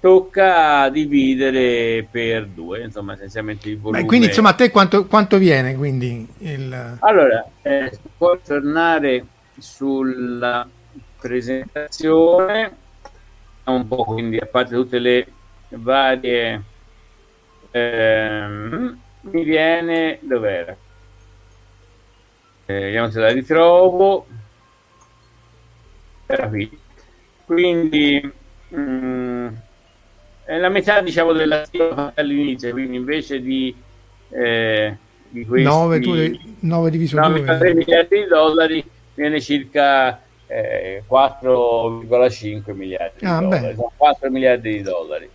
[0.00, 4.00] tocca dividere per due, insomma, essenzialmente il volume.
[4.00, 5.74] Ma quindi, insomma, a te quanto, quanto viene?
[5.74, 6.96] Quindi il...
[7.00, 9.24] Allora, eh, può tornare
[9.58, 10.66] sulla
[11.20, 12.78] presentazione
[13.64, 15.26] un po', quindi a parte tutte le
[15.70, 16.62] varie...
[17.70, 20.18] Ehm, mi viene...
[20.22, 20.76] dov'era?
[22.66, 24.26] Eh, vediamo se la ritrovo.
[26.26, 26.78] Era qui.
[27.44, 28.32] Quindi...
[28.68, 29.48] Mh, mm,
[30.50, 31.64] è la metà diciamo della
[32.14, 33.72] all'inizio quindi invece di,
[34.30, 34.96] eh,
[35.28, 36.10] di questi 9, tu,
[36.58, 40.20] 9 diviso 9 miliardi di dollari viene circa
[40.50, 45.30] eh, 4,5 miliardi ah, di dollari, 4 miliardi di dollari.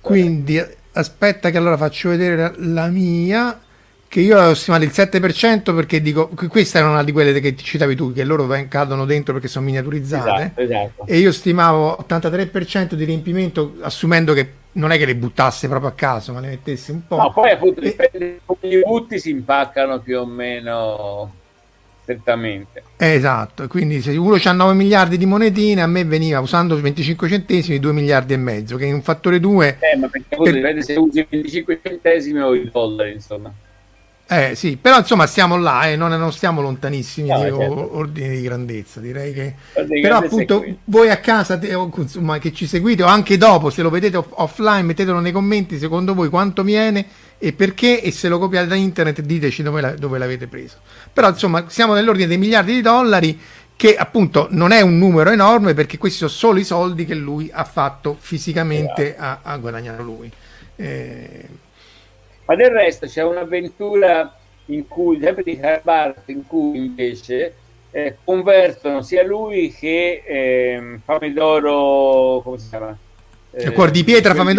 [0.00, 3.60] Quindi aspetta che allora faccio vedere la, la mia
[4.08, 7.96] che io ho stimato il 7% perché dico questa era una di quelle che citavi
[7.96, 11.06] tu che loro cadono dentro perché sono miniaturizzate esatto, esatto.
[11.06, 15.94] e io stimavo 83% di riempimento assumendo che non è che le buttasse proprio a
[15.94, 17.90] caso ma le mettesse un po' no poi appunto e...
[17.90, 21.32] dipende come li butti si impaccano più o meno
[22.06, 22.84] strettamente.
[22.96, 27.80] Esatto, quindi se uno ha 9 miliardi di monetine, a me veniva usando 25 centesimi
[27.80, 29.78] 2 miliardi e mezzo, che è un fattore 2.
[29.80, 30.52] Eh, ma perché per...
[30.52, 33.52] dipende se usi 25 centesimi o i dollari, insomma.
[34.28, 37.96] Eh sì, però insomma stiamo là e eh, non, non, stiamo lontanissimi no, di certo.
[37.96, 39.54] ordini di grandezza, direi che...
[39.72, 43.90] Però appunto voi a casa, te, insomma, che ci seguite o anche dopo, se lo
[43.90, 47.06] vedete off- offline, mettetelo nei commenti, secondo voi quanto viene
[47.38, 50.76] e perché e se lo copiate da internet diteci dove, la, dove l'avete preso.
[51.12, 53.38] Però insomma siamo nell'ordine dei miliardi di dollari
[53.76, 57.50] che appunto non è un numero enorme perché questi sono solo i soldi che lui
[57.52, 59.48] ha fatto fisicamente, esatto.
[59.48, 60.30] a, a guadagnare lui.
[60.76, 61.48] Eh,
[62.46, 64.34] ma del resto c'è un'avventura
[64.66, 67.54] in cui, sempre di Herbart, in cui invece
[67.90, 72.96] eh, convertono sia lui che eh, Fame d'Oro, come si chiama?
[73.50, 74.54] Eh, Cuor di Pietra Fame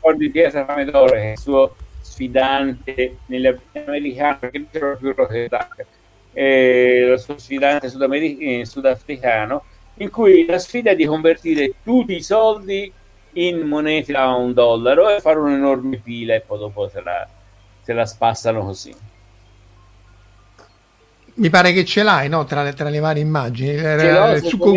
[0.00, 5.86] Cuor di che è il suo sfidante nell'americano, non c'era più Rocket
[6.32, 9.64] eh, il suo sfidante eh, sudafricano,
[9.96, 12.92] in cui la sfida è di convertire tutti i soldi
[13.34, 17.28] in monete a un dollaro e fare un'enorme pila e poi dopo se la,
[17.82, 18.94] se la spassano così.
[21.32, 22.44] Mi pare che ce l'hai, no?
[22.44, 23.70] Tra le, tra le varie immagini.
[23.70, 24.72] Era il succo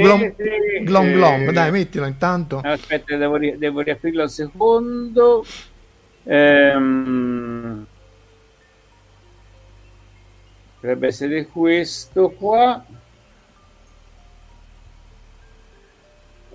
[0.81, 1.51] glom, glom glom.
[1.51, 2.61] Dai, mettilo intanto.
[2.63, 5.45] Aspetta, devo, ri- devo riaprirlo un secondo.
[6.23, 7.85] Ehm...
[10.79, 12.85] Dovrebbe essere questo qua.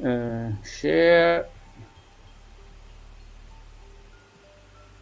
[0.01, 1.49] Uh, share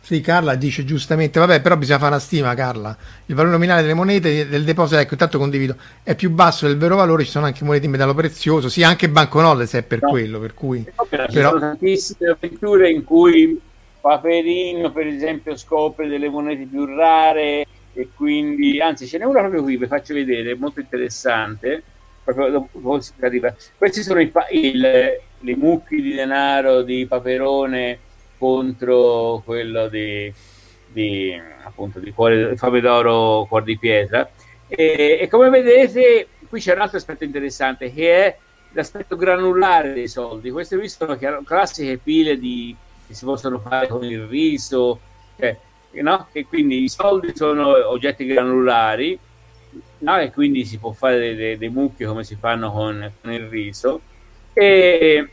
[0.06, 2.96] Sì, Carla dice giustamente, vabbè, però bisogna fare una stima, Carla.
[3.26, 6.94] Il valore nominale delle monete del deposito, ecco, intanto condivido, è più basso del vero
[6.94, 10.10] valore, ci sono anche monete in metallo prezioso, sì, anche banconote se è per no.
[10.10, 10.86] quello, per cui...
[10.96, 11.26] No, però...
[11.26, 13.60] Ci sono tantissime avventure in cui
[14.00, 19.64] Paperino, per esempio, scopre delle monete più rare e quindi, anzi, ce n'è una proprio
[19.64, 21.82] qui, vi faccio vedere, molto interessante,
[22.22, 22.68] proprio
[23.76, 24.80] Questi sono i, il,
[25.40, 28.04] le mucchi di denaro di Paperone
[28.38, 30.32] contro quello di,
[30.92, 34.28] di appunto di cuore, fame d'oro, cuore di pietra.
[34.68, 38.36] E, e, come vedete, qui c'è un altro aspetto interessante che è
[38.72, 40.50] l'aspetto granulare dei soldi.
[40.50, 42.74] Queste qui sono classiche pile di,
[43.06, 45.00] che si possono fare con il riso,
[45.38, 45.56] cioè,
[46.02, 46.28] no?
[46.32, 49.18] e quindi i soldi sono oggetti granulari
[49.98, 50.18] no?
[50.18, 53.46] e quindi si può fare dei, dei, dei mucchi come si fanno con, con il
[53.48, 54.00] riso.
[54.52, 55.28] E,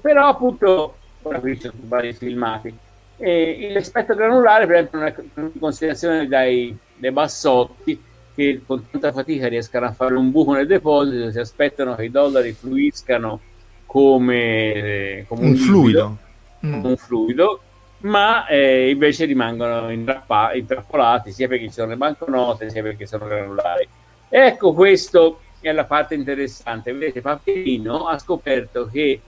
[0.00, 2.74] però appunto, ora qui sono vari filmati,
[3.16, 8.02] e l'aspetto granulare per esempio non è in considerazione dai, dai bassotti
[8.34, 12.10] che con tanta fatica riescano a fare un buco nel deposito, si aspettano che i
[12.10, 13.40] dollari fluiscano
[13.84, 16.16] come, come un, un, fluido,
[16.64, 16.84] mm.
[16.84, 17.60] un fluido
[18.00, 23.26] ma eh, invece rimangono intrappa- intrappolati sia perché ci sono le banconote sia perché sono
[23.26, 23.86] granulari.
[24.28, 26.92] Ecco, questo è la parte interessante.
[26.92, 29.20] Vedete, Paperino ha scoperto che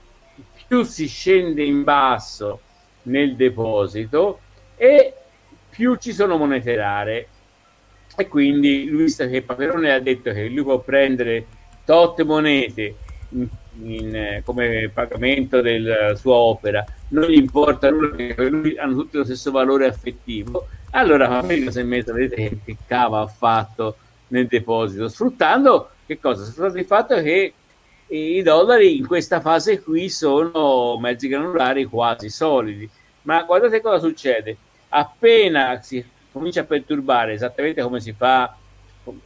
[0.73, 2.59] più si scende in basso
[3.03, 4.39] nel deposito
[4.75, 5.13] e
[5.69, 7.27] più ci sono monete rare.
[8.17, 11.45] E quindi lui che Paperone ha detto che lui può prendere
[11.85, 12.95] tot monete
[13.29, 13.47] in,
[13.83, 19.17] in, eh, come pagamento della sua opera, non gli importa nulla perché lui hanno tutti
[19.17, 20.69] lo stesso valore affettivo.
[20.91, 23.97] Allora Paperino si è messo, vedete che cava ha fatto
[24.29, 26.43] nel deposito, sfruttando che cosa?
[26.45, 27.53] Sfruttando il fatto che
[28.13, 32.87] i dollari in questa fase qui sono mezzi granulari quasi solidi.
[33.23, 34.55] Ma guardate cosa succede.
[34.89, 38.55] Appena si comincia a perturbare, esattamente come si fa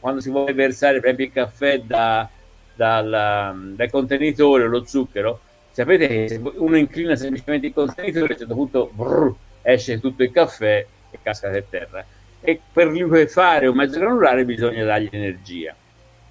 [0.00, 2.28] quando si vuole versare per esempio il caffè da,
[2.74, 8.38] dal, dal contenitore lo zucchero, sapete che se uno inclina semplicemente il contenitore, a un
[8.38, 12.04] certo punto brrr, esce tutto il caffè e casca per terra.
[12.40, 15.74] E per liquefare un mezzo granulare bisogna dargli energia.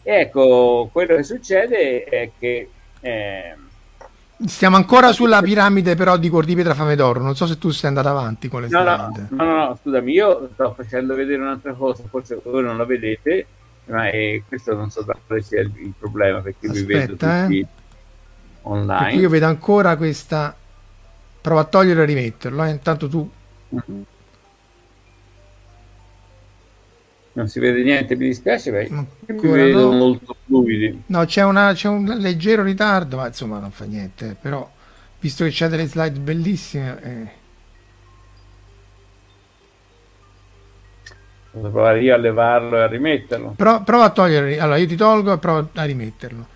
[0.10, 2.70] Ecco, quello che succede è che...
[3.02, 3.56] Eh,
[4.46, 7.72] Stiamo ancora sulla piramide però di Cuor di Pietra Fame d'Oro, non so se tu
[7.72, 8.84] sei andato avanti con le no.
[8.84, 13.48] No, no, no, scusami, io sto facendo vedere un'altra cosa, forse voi non la vedete,
[13.88, 17.60] ma è, questo non so quale sia il, il, problema perché Aspetta, vi vedo tutti
[17.60, 17.68] eh.
[18.62, 19.04] online.
[19.04, 20.56] Perché io vedo ancora questa...
[21.42, 22.70] Prova a toglierlo e rimetterlo, eh.
[22.70, 23.30] intanto tu...
[23.76, 24.02] Mm-hmm.
[27.38, 28.92] Non si vede niente, mi dispiace perché
[29.28, 29.98] mi vedo no.
[29.98, 31.04] molto fluidi.
[31.06, 34.68] No, c'è, una, c'è, un leggero ritardo, ma insomma non fa niente, però
[35.20, 37.04] visto che c'è delle slide bellissime...
[37.04, 37.46] Eh.
[41.52, 43.54] Posso provare io a levarlo e a rimetterlo?
[43.56, 46.48] Pro, prova a toglierlo, allora io ti tolgo e provo a rimetterlo.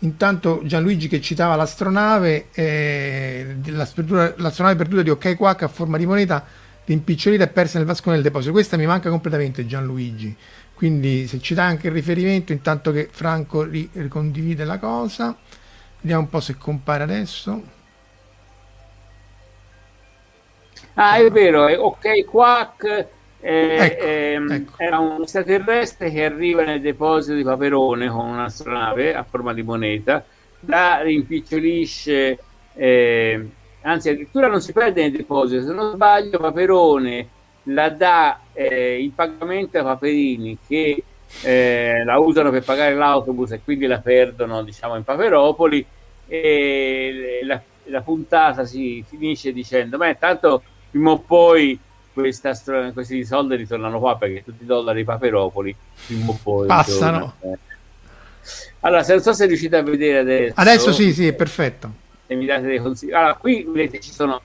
[0.00, 6.66] Intanto Gianluigi che citava l'astronave, eh, l'astronave perduta di OK Quack a forma di moneta
[6.88, 8.52] rimpicciolita e persa nel vasco nel deposito.
[8.52, 10.34] Questa mi manca completamente Gianluigi.
[10.74, 15.36] Quindi se ci dà anche il riferimento, intanto che Franco ricondivide la cosa,
[16.00, 17.62] vediamo un po' se compare adesso.
[20.94, 23.06] Ah, è vero, è ok, Quack
[23.40, 24.72] eh, ecco, ehm, ecco.
[24.78, 30.24] era un extraterrestre che arriva nel deposito di Paperone con un'astronave a forma di moneta,
[30.60, 32.38] la rimpicciolisce
[32.74, 33.48] eh,
[33.82, 37.28] anzi addirittura non si perde nel deposito, se non sbaglio Paperone
[37.68, 41.02] la dà eh, in pagamento a Paperini che
[41.42, 45.84] eh, la usano per pagare l'autobus e quindi la perdono diciamo in Paperopoli.
[46.30, 51.78] E la, la puntata si finisce dicendo ma tanto prima o poi
[52.12, 52.52] questa,
[52.92, 55.74] questi soldi ritornano qua perché tutti i dollari di Paperopoli
[56.06, 57.34] prima o poi passano.
[58.80, 60.54] allora se non so se riuscite a vedere adesso.
[60.56, 63.10] Adesso sì sì è perfetto e mi date dei consigli.
[63.12, 64.40] Allora, qui vedete ci sono,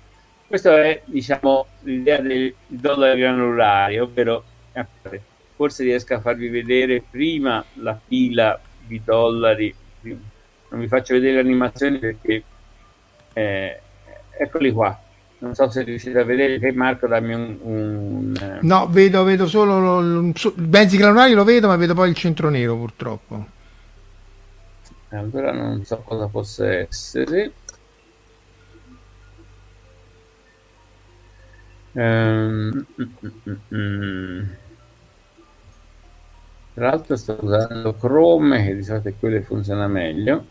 [0.47, 4.43] questa è diciamo l'idea del dollaro granulare, ovvero
[5.55, 11.39] forse riesco a farvi vedere prima la fila di dollari, non vi faccio vedere le
[11.41, 12.43] animazioni perché
[13.33, 13.79] eh,
[14.37, 14.99] eccoli qua.
[15.39, 18.59] Non so se riuscite a vedere che Marco dammi un, un eh...
[18.61, 22.77] No, vedo, vedo solo il Benzi granulari lo vedo, ma vedo poi il centro nero
[22.77, 23.45] purtroppo.
[25.09, 27.51] Allora non so cosa possa essere.
[31.93, 32.85] Um,
[36.73, 40.45] Tra l'altro sto usando Chrome che di solito è quello che funziona meglio.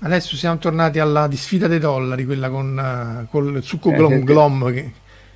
[0.00, 4.72] Adesso siamo tornati alla disfida dei dollari, quella con, uh, col succo eh, glom, glom
[4.72, 4.92] che,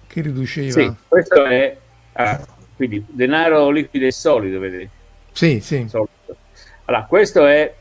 [0.06, 0.70] che, riduceva.
[0.70, 1.76] Sì, questo è
[2.12, 4.90] ah, quindi denaro liquido e solido, vedete?
[5.32, 5.88] Sì, sì.
[5.88, 6.36] Solido.
[6.84, 7.74] Allora, questo è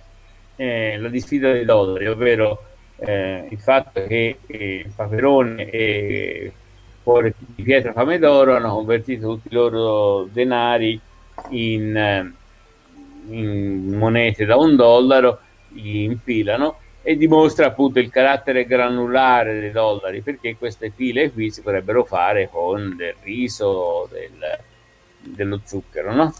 [0.55, 2.63] eh, la disfida dei dollari, ovvero
[2.95, 6.51] eh, il fatto che eh, Paperone e
[7.03, 10.99] cuore di pietra fame d'oro hanno convertito tutti i loro denari
[11.49, 12.33] in,
[13.27, 15.39] in monete da un dollaro,
[15.69, 21.61] li impilano e dimostra appunto il carattere granulare dei dollari perché queste file qui si
[21.61, 24.59] potrebbero fare con del riso, del,
[25.19, 26.33] dello zucchero, no?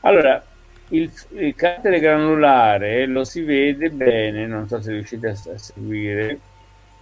[0.00, 0.42] Allora,
[0.88, 6.40] il, il, carattere granulare lo si vede bene, non so se riuscite a, a seguire,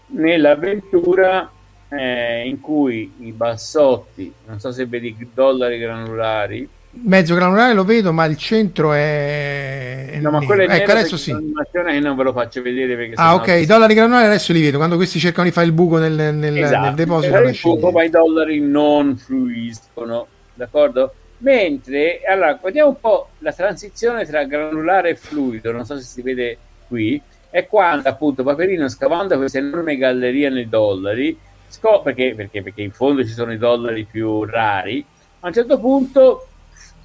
[0.08, 1.50] nell'avventura
[1.88, 8.12] eh, in cui i bassotti, non so se vedi dollari granulari, mezzo granulare lo vedo,
[8.12, 10.18] ma il centro è.
[10.20, 11.34] No, ma quello è ecco, adesso sì.
[11.70, 13.12] che non ve lo faccio vedere perché.
[13.16, 13.48] Ah, ok.
[13.48, 14.78] I dollari granulari adesso li vedo.
[14.78, 16.86] Quando questi cercano di fare il buco nel, nel, esatto.
[16.86, 21.14] nel deposito, il buco, ma i dollari non fluiscono, d'accordo?
[21.38, 25.70] Mentre allora guardiamo un po' la transizione tra granulare e fluido.
[25.70, 26.58] Non so se si vede
[26.88, 27.20] qui.
[27.50, 32.92] È quando appunto Paperino scavando questa enorme galleria nei dollari, scopre perché, perché, perché in
[32.92, 35.04] fondo ci sono i dollari più rari.
[35.40, 36.48] A un certo punto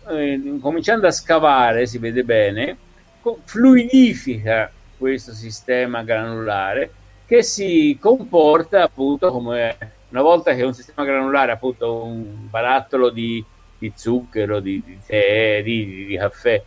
[0.09, 2.77] eh, cominciando a scavare, si vede bene,
[3.43, 6.91] fluidifica questo sistema granulare
[7.25, 9.75] che si comporta appunto come
[10.09, 13.43] una volta che un sistema granulare, appunto un barattolo di,
[13.79, 16.61] di zucchero, di, di tè, di, di, caffè,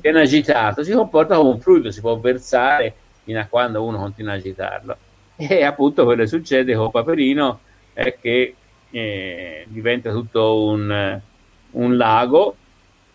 [0.00, 4.32] viene agitato, si comporta come un fluido, si può versare fino a quando uno continua
[4.32, 4.96] a agitarlo.
[5.50, 7.60] E appunto quello che succede con Paperino
[7.92, 8.54] è che
[8.90, 11.20] eh, diventa tutto un,
[11.70, 12.56] un lago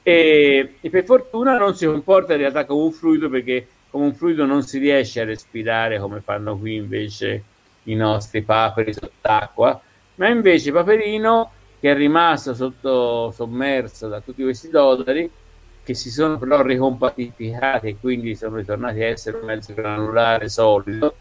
[0.02, 4.14] e, e, per fortuna non si comporta in realtà come un fluido perché come un
[4.14, 7.44] fluido non si riesce a respirare come fanno qui invece
[7.84, 9.80] i nostri paperi sott'acqua,
[10.16, 15.30] ma invece Paperino che è rimasto sotto sommerso da tutti questi dollari
[15.84, 21.16] che si sono però ricompatificati e quindi sono ritornati a essere un mezzo granulare solido,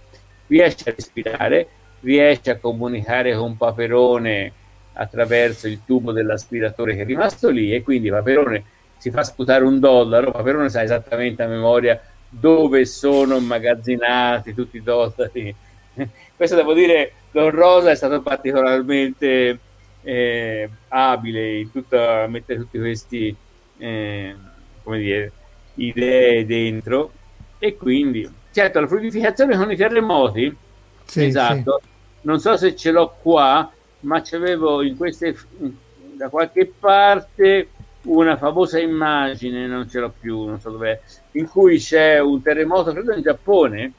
[0.53, 1.67] riesce a respirare,
[2.01, 4.53] riesce a comunicare con Paperone
[4.93, 8.63] attraverso il tubo dell'aspiratore che è rimasto lì e quindi Paperone
[8.99, 11.99] si fa sputare un dollaro, Paperone sa esattamente a memoria
[12.29, 15.55] dove sono immagazzinati tutti i dollari.
[16.37, 19.59] Questo devo dire, Don Rosa è stato particolarmente
[20.03, 23.35] eh, abile in tutto, a mettere tutti questi
[23.79, 24.37] eh,
[24.83, 25.33] come dire,
[25.77, 27.13] idee dentro
[27.59, 30.57] e quindi certo la fluidificazione con i terremoti
[31.05, 31.89] sì, esatto sì.
[32.23, 35.37] non so se ce l'ho qua ma c'avevo in queste
[36.17, 37.69] da qualche parte
[38.03, 40.99] una famosa immagine, non ce l'ho più, non so dov'è,
[41.33, 43.93] in cui c'è un terremoto, credo in Giappone.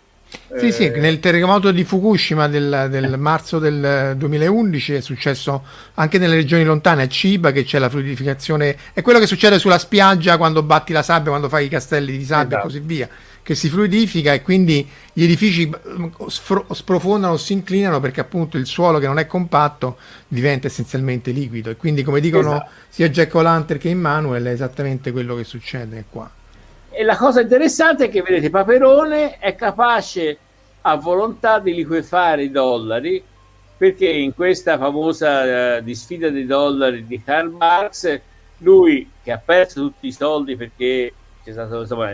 [0.57, 0.71] Sì, eh...
[0.71, 6.63] sì, nel terremoto di Fukushima del, del, marzo del 2011 è successo anche nelle regioni
[6.63, 10.91] lontane, a Chiba, che c'è la fluidificazione, è quello che succede sulla spiaggia quando batti
[10.91, 12.59] la sabbia, quando fai i castelli di sabbia esatto.
[12.59, 13.09] e così via
[13.43, 18.99] che si fluidifica e quindi gli edifici mm, sprofondano, si inclinano perché appunto il suolo
[18.99, 22.71] che non è compatto diventa essenzialmente liquido e quindi come dicono esatto.
[22.87, 26.29] sia Jack O'Lantern che Immanuel è esattamente quello che succede qua.
[26.89, 30.37] E la cosa interessante è che vedete Paperone è capace
[30.81, 33.21] a volontà di liquefare i dollari
[33.75, 38.19] perché in questa famosa di sfida dei dollari di Karl Marx
[38.59, 41.13] lui che ha perso tutti i soldi perché
[41.43, 42.09] c'è stato insomma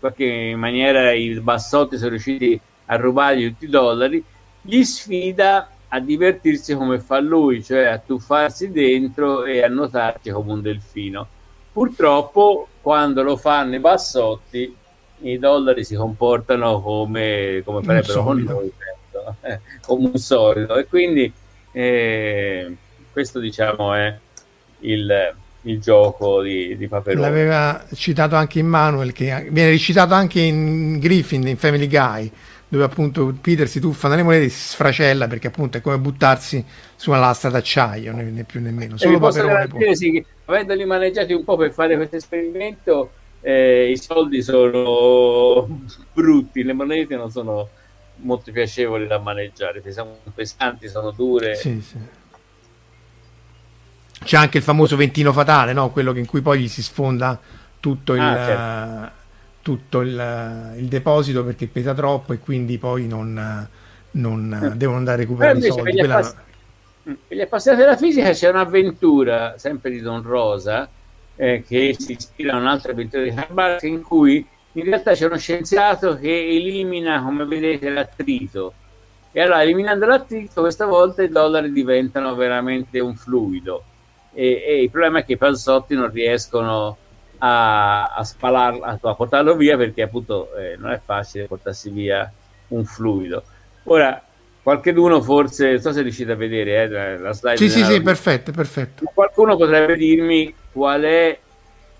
[0.00, 4.24] qualche maniera i bassotti sono riusciti a rubargli tutti i dollari,
[4.62, 10.52] gli sfida a divertirsi come fa lui, cioè a tuffarsi dentro e a nuotarci come
[10.52, 11.28] un delfino.
[11.72, 14.76] Purtroppo quando lo fanno i bassotti
[15.22, 20.86] i dollari si comportano come, come farebbero con noi, certo, eh, come un solido e
[20.86, 21.30] quindi
[21.72, 22.76] eh,
[23.12, 24.16] questo diciamo è
[24.80, 27.20] il, il gioco di, di Paperone.
[27.20, 32.30] L'aveva citato anche Immanuel, che viene ricitato anche in Griffin, in Family Guy,
[32.68, 36.64] dove appunto Peter si tuffa nelle monete e si sfracella perché appunto è come buttarsi
[36.94, 38.96] su una lastra d'acciaio, né, né più né meno.
[38.96, 39.78] Solo Paperone può.
[39.92, 45.66] Sì, che, avendoli maneggiati un po' per fare questo esperimento, eh, i soldi sono
[46.12, 47.68] brutti, le monete non sono
[48.22, 51.54] molto piacevoli da maneggiare, sono pesanti, sono dure.
[51.56, 52.18] Sì, sì
[54.22, 55.90] c'è anche il famoso ventino fatale, no?
[55.90, 57.38] quello in cui poi gli si sfonda
[57.80, 59.12] tutto il, ah, certo.
[59.62, 63.68] tutto il, il deposito perché pesa troppo e quindi poi non,
[64.12, 64.76] non eh.
[64.76, 65.82] devono andare a recuperare i soldi.
[65.82, 66.36] Per gli, appass-
[67.08, 70.88] mm, per gli appassionati della fisica c'è un'avventura, sempre di Don Rosa,
[71.36, 75.38] eh, che si ispira a un'altra avventura di Karl in cui in realtà c'è uno
[75.38, 78.74] scienziato che elimina, come vedete, l'attrito.
[79.32, 83.84] E allora, eliminando l'attrito, questa volta i dollari diventano veramente un fluido
[84.32, 86.96] e, e, il problema è che i panzotti non riescono
[87.38, 92.30] a, a spalarlo, a, a, portarlo via perché appunto eh, non è facile portarsi via
[92.68, 93.42] un fluido.
[93.84, 94.22] Ora,
[94.62, 97.56] qualcuno forse, non so se riuscite a vedere eh, la slide.
[97.56, 99.10] Sì, sì, sì, perfetto, perfetto.
[99.12, 101.38] Qualcuno potrebbe dirmi qual è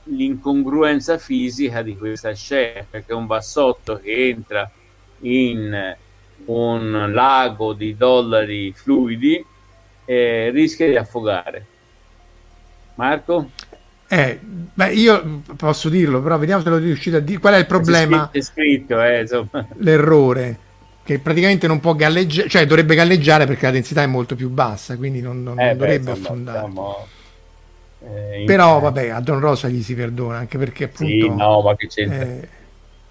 [0.04, 4.70] l'incongruenza fisica di questa scena, perché un bassotto che entra
[5.20, 5.96] in
[6.46, 9.44] un lago di dollari fluidi
[10.04, 11.66] eh, rischia di affogare.
[13.00, 13.50] Marco?
[14.08, 17.38] Eh, beh, io posso dirlo, però vediamo se lo riuscite a dire.
[17.38, 18.28] Qual è il problema?
[18.30, 19.26] È scritto, eh,
[19.78, 20.58] L'errore
[21.02, 24.96] che praticamente non può galleggiare, cioè dovrebbe galleggiare perché la densità è molto più bassa,
[24.96, 26.58] quindi non, non, eh, non dovrebbe beh, affondare.
[26.58, 27.06] Siamo,
[28.02, 31.12] eh, Però vabbè, a Don Rosa gli si perdona anche perché appunto...
[31.12, 32.22] Sì, no, ma che c'entra?
[32.22, 32.48] Eh,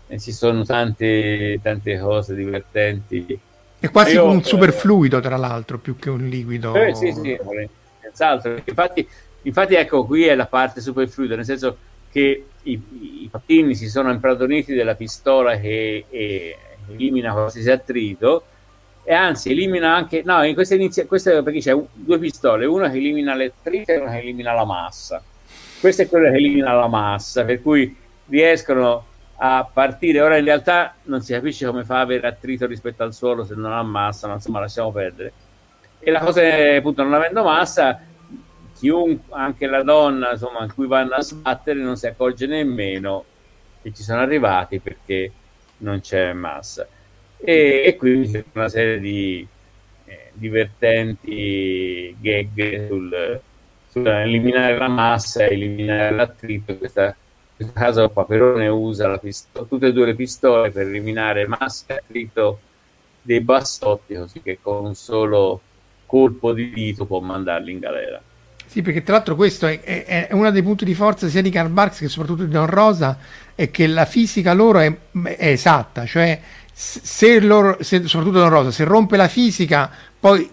[0.07, 3.39] eh, ci sono tante, tante cose divertenti.
[3.79, 6.73] È quasi io, un superfluido, tra l'altro, più che un liquido.
[6.93, 7.37] Sì, sì,
[8.01, 8.59] senz'altro.
[8.63, 9.07] Infatti,
[9.43, 11.77] infatti, ecco, qui è la parte superfluida, nel senso
[12.11, 12.81] che i,
[13.23, 16.57] i pattini si sono impadroniti della pistola che e,
[16.89, 18.43] elimina qualsiasi attrito
[19.03, 22.97] e anzi elimina anche no in questa inizia questa perché c'è due pistole una che
[22.97, 25.21] elimina l'attrito e una che elimina la massa.
[25.79, 27.95] Questa è quella che elimina la massa per cui
[28.27, 29.05] riescono
[29.37, 30.21] a partire.
[30.21, 33.55] Ora in realtà non si capisce come fa a avere attrito rispetto al suolo se
[33.55, 35.31] non ha massa ma insomma lasciamo perdere.
[35.99, 38.01] E la cosa è appunto non avendo massa
[38.79, 43.25] chiunque anche la donna insomma in cui vanno a sbattere non si accorge nemmeno
[43.81, 45.31] che ci sono arrivati perché
[45.79, 46.87] non c'è massa.
[47.37, 49.45] E, e quindi c'è una serie di
[50.05, 53.41] eh, divertenti gag sul,
[53.89, 56.75] sul, eliminare la massa eliminare l'attrito.
[56.77, 57.13] Questa, in
[57.55, 62.59] questo caso Paperone usa pistola, tutte e due le pistole per eliminare massa e attrito
[63.21, 65.61] dei bassotti, così che con un solo
[66.05, 68.21] colpo di dito può mandarli in galera.
[68.69, 71.49] Sì, perché tra l'altro questo è, è, è, uno dei punti di forza sia di
[71.49, 73.17] Karl Barks che soprattutto di Don Rosa,
[73.55, 76.39] è che la fisica loro è, è esatta, cioè
[76.71, 79.89] se loro, se, soprattutto Don Rosa, se rompe la fisica,
[80.19, 80.47] poi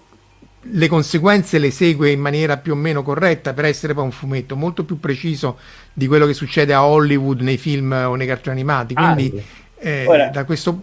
[0.62, 4.56] le conseguenze le segue in maniera più o meno corretta per essere poi un fumetto
[4.56, 5.58] molto più preciso
[5.92, 8.94] di quello che succede a Hollywood nei film o nei cartoni animati.
[8.94, 10.82] Quindi ah, eh, Ora, da questo...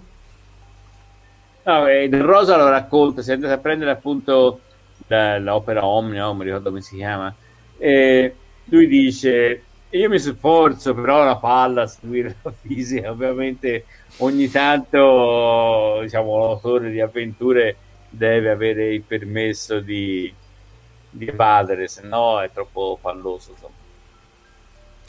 [1.63, 4.59] No, eh, Don Rosa lo racconta, se andate a prendere appunto
[5.07, 7.33] l'opera Omnia, non mi ricordo come si chiama,
[7.77, 8.35] e
[8.65, 13.85] lui dice io mi sforzo però la palla a seguire la fisica, ovviamente
[14.17, 17.75] ogni tanto diciamo, l'autore di avventure
[18.09, 20.33] deve avere il permesso di,
[21.09, 23.51] di evadere, se no è troppo palloso.
[23.51, 23.73] Insomma.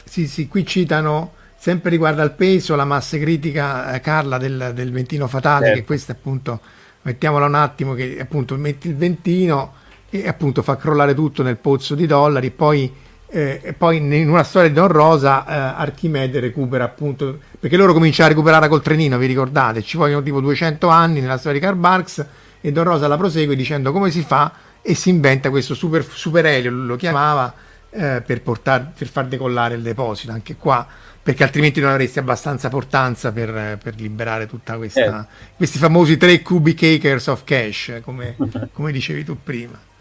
[0.05, 4.93] Sì, sì, qui citano sempre riguardo al peso, la massa critica, eh, Carla, del, del
[4.93, 5.81] ventino fatale, certo.
[5.81, 6.61] che questo appunto,
[7.03, 9.75] mettiamola un attimo, che appunto metti il ventino
[10.23, 12.53] e appunto fa crollare tutto nel pozzo di dollari.
[12.53, 12.93] Poi,
[13.27, 18.29] eh, poi in una storia di Don Rosa, eh, Archimede recupera appunto perché loro cominciano
[18.29, 19.19] a recuperare col trenino.
[19.19, 19.83] Vi ricordate?
[19.83, 22.25] Ci vogliono tipo 200 anni nella storia di Karl Barks
[22.61, 26.47] e Don Rosa la prosegue dicendo come si fa e si inventa questo super, super
[26.47, 27.53] elio, lo chiamava
[27.91, 30.31] eh, per, portar, per far decollare il deposito.
[30.31, 30.87] Anche qua
[31.21, 35.55] perché altrimenti non avresti abbastanza portanza per, per liberare tutta questa, eh.
[35.57, 38.37] questi famosi 3 cubic acres of cash, come,
[38.73, 39.93] come dicevi tu prima.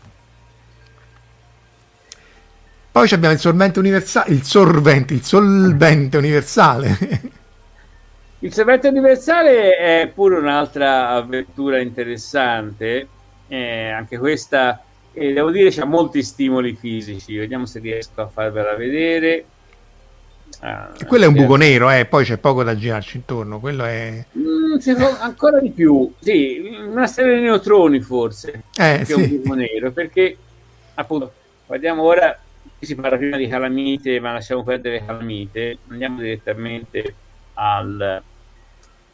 [2.94, 6.96] Poi abbiamo il solvente universale, il sorvente, il solvente universale.
[8.38, 13.08] Il solvente universale è pure un'altra avventura interessante,
[13.48, 18.76] eh, anche questa, eh, devo dire, ha molti stimoli fisici, vediamo se riesco a farvela
[18.76, 19.46] vedere.
[20.60, 24.24] Ah, quello è un buco nero, eh, poi c'è poco da girarci intorno, quello è...
[24.38, 24.76] Mm,
[25.20, 29.14] ancora di più, sì, una serie di neutroni forse, eh, che sì.
[29.14, 30.38] è un buco nero, perché
[30.94, 31.34] appunto,
[31.66, 32.38] guardiamo ora
[32.86, 37.16] si parla prima di calamite, ma lasciamo perdere calamite, andiamo direttamente
[37.54, 38.22] al,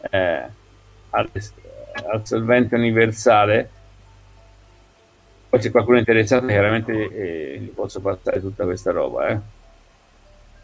[0.09, 0.43] eh,
[1.09, 1.29] al,
[2.11, 3.69] al solvente universale.
[5.49, 9.29] Poi c'è qualcuno interessato, chiaramente eh, gli posso passare tutta questa roba.
[9.29, 9.39] Eh.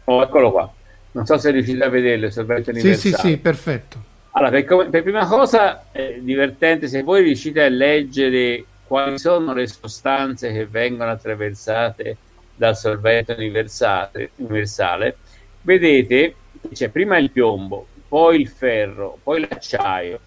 [0.04, 0.72] Oh, eccolo qua.
[1.12, 2.96] Non so se riuscite a vederlo, il solvente universale.
[3.00, 3.98] Sì, sì, sì, perfetto.
[4.32, 9.66] Allora, per, per prima cosa, è divertente, se voi riuscite a leggere quali sono le
[9.66, 12.16] sostanze che vengono attraversate
[12.56, 15.16] dal solvente universale, universale
[15.62, 16.34] vedete
[16.72, 20.18] c'è prima il piombo, poi il ferro, poi l'acciaio,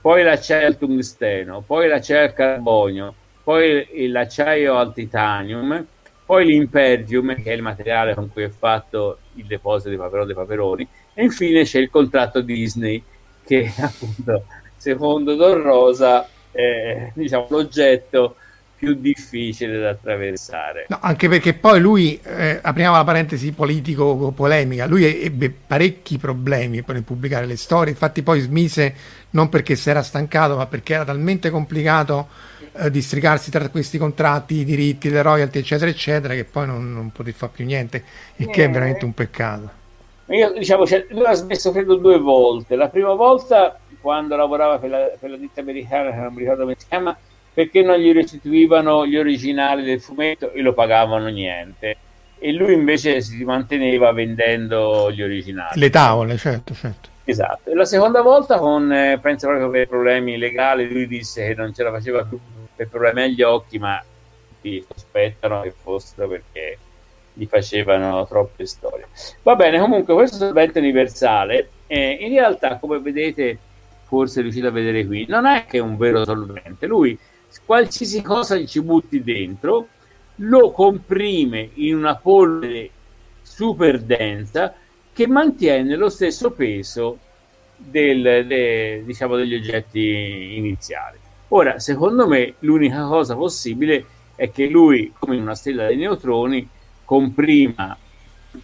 [0.00, 5.86] poi l'acciaio al tungsteno, poi l'acciaio al carbonio, poi l'acciaio al titanium,
[6.24, 10.34] poi l'impergium, che è il materiale con cui è fatto il deposito di Paperone dei
[10.34, 13.02] Paperoni, e infine c'è il contratto Disney,
[13.44, 14.44] che appunto,
[14.76, 18.36] secondo Don Rosa, è diciamo, l'oggetto
[18.76, 20.86] più difficile da attraversare.
[20.88, 27.02] No, anche perché poi lui, eh, apriamo la parentesi politico-polemica, lui ebbe parecchi problemi nel
[27.02, 28.94] pubblicare le storie, infatti poi smise
[29.30, 32.28] non perché si era stancato, ma perché era talmente complicato
[32.72, 37.10] eh, districarsi tra questi contratti, i diritti, le royalty, eccetera, eccetera, che poi non, non
[37.10, 38.04] poté fare più niente,
[38.36, 38.50] il eh.
[38.50, 39.84] che è veramente un peccato.
[40.26, 42.74] Io, diciamo, cioè, lui ha smesso credo due volte.
[42.74, 46.62] La prima volta quando lavorava per la, per la ditta americana, che non mi ricordo
[46.62, 47.16] come si chiama,
[47.56, 51.96] perché non gli restituivano gli originali del fumetto e lo pagavano niente.
[52.38, 55.80] E lui invece si manteneva vendendo gli originali.
[55.80, 57.08] Le tavole, certo, certo.
[57.24, 57.70] Esatto.
[57.70, 61.72] E la seconda volta, con, eh, penso proprio per problemi legali, lui disse che non
[61.72, 62.38] ce la faceva più
[62.76, 64.04] per problemi agli occhi, ma
[64.48, 66.76] tutti sospettano che fossero perché
[67.32, 69.06] gli facevano troppe storie.
[69.42, 73.56] Va bene, comunque questo solvente universale, eh, in realtà come vedete,
[74.04, 77.18] forse riuscite a vedere qui, non è che un vero solvente, lui
[77.64, 79.88] qualsiasi cosa ci butti dentro,
[80.36, 82.90] lo comprime in una polvere
[83.42, 84.74] super densa
[85.12, 87.18] che mantiene lo stesso peso
[87.76, 91.18] del, de, diciamo, degli oggetti iniziali.
[91.48, 94.04] Ora, secondo me, l'unica cosa possibile
[94.34, 96.68] è che lui, come in una stella dei neutroni,
[97.04, 97.96] comprima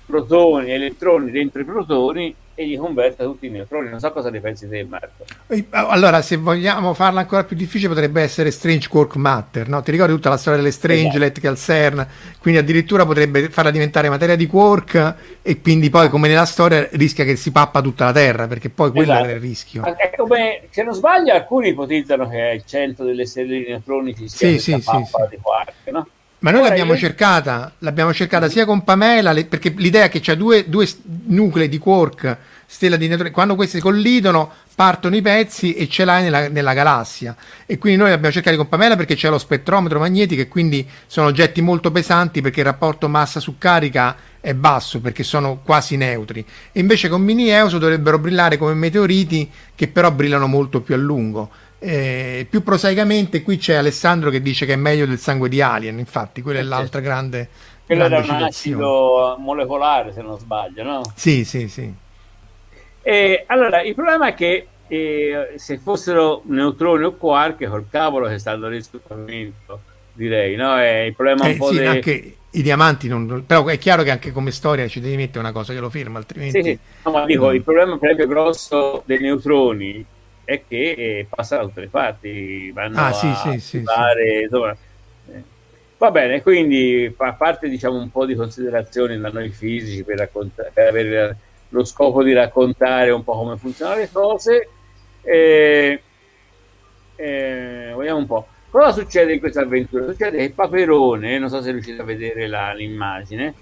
[0.04, 3.88] protoni e elettroni dentro i protoni e li converta tutti in neutroni.
[3.88, 5.24] Non so cosa ne pensi te, Marco.
[5.70, 9.68] Allora, se vogliamo farla ancora più difficile, potrebbe essere Strange Quark Matter.
[9.68, 9.82] No?
[9.82, 11.40] Ti ricordi tutta la storia delle Strangelet esatto.
[11.40, 12.06] che al CERN?
[12.38, 17.24] Quindi addirittura potrebbe farla diventare materia di quark e quindi poi, come nella storia, rischia
[17.24, 19.28] che si pappa tutta la Terra, perché poi quello esatto.
[19.28, 19.96] è il rischio.
[19.96, 24.28] È come, se non sbaglio, alcuni ipotizzano che al centro delle stelle di neutroni ci
[24.28, 25.26] sia sì, sì, sì, sì.
[25.30, 26.06] di quark, no?
[26.42, 26.98] Ma noi l'abbiamo, io...
[26.98, 30.88] cercata, l'abbiamo cercata sia con Pamela, le, perché l'idea è che c'è due, due
[31.26, 32.36] nuclei di quark,
[32.66, 37.36] stella di neutroni, quando questi collidono partono i pezzi e ce l'hai nella, nella, galassia.
[37.64, 41.28] E quindi noi l'abbiamo cercata con Pamela perché c'è lo spettrometro magnetico e quindi sono
[41.28, 46.44] oggetti molto pesanti perché il rapporto massa su carica è basso perché sono quasi neutri.
[46.72, 50.98] E invece con Mini Euso dovrebbero brillare come meteoriti che però brillano molto più a
[50.98, 51.50] lungo.
[51.84, 55.98] Eh, più prosaicamente qui c'è Alessandro che dice che è meglio del sangue di Alien,
[55.98, 57.48] infatti quella è l'altra grande...
[57.84, 61.02] Quello era un acido molecolare se non sbaglio, no?
[61.16, 61.92] Sì, sì, sì.
[63.02, 68.38] E, allora, il problema è che eh, se fossero neutroni o quark, col cavolo che
[68.38, 69.80] stanno lì sul pavimento,
[70.12, 70.76] direi, no?
[70.76, 71.86] È il problema eh, un po' sì, de...
[71.86, 73.42] anche i diamanti, non...
[73.44, 76.18] però è chiaro che anche come storia ci devi mettere una cosa che lo firma,
[76.18, 76.62] altrimenti...
[76.62, 76.78] Sì, sì.
[77.06, 80.06] No, ma dico, il problema esempio grosso dei neutroni
[80.44, 85.32] è che eh, passa da tutte le parti, vanno ah, sì, a sì, fare, sì,
[85.32, 85.42] eh.
[85.98, 90.68] Va bene, quindi a parte diciamo un po' di considerazioni da noi fisici per, racconta-
[90.72, 91.36] per avere
[91.68, 94.68] lo scopo di raccontare un po' come funzionano le cose,
[95.22, 96.02] eh,
[97.14, 98.48] eh, vediamo un po'.
[98.68, 100.06] Cosa succede in questa avventura?
[100.06, 103.54] Succede che Paperone, non so se riuscite a vedere la, l'immagine,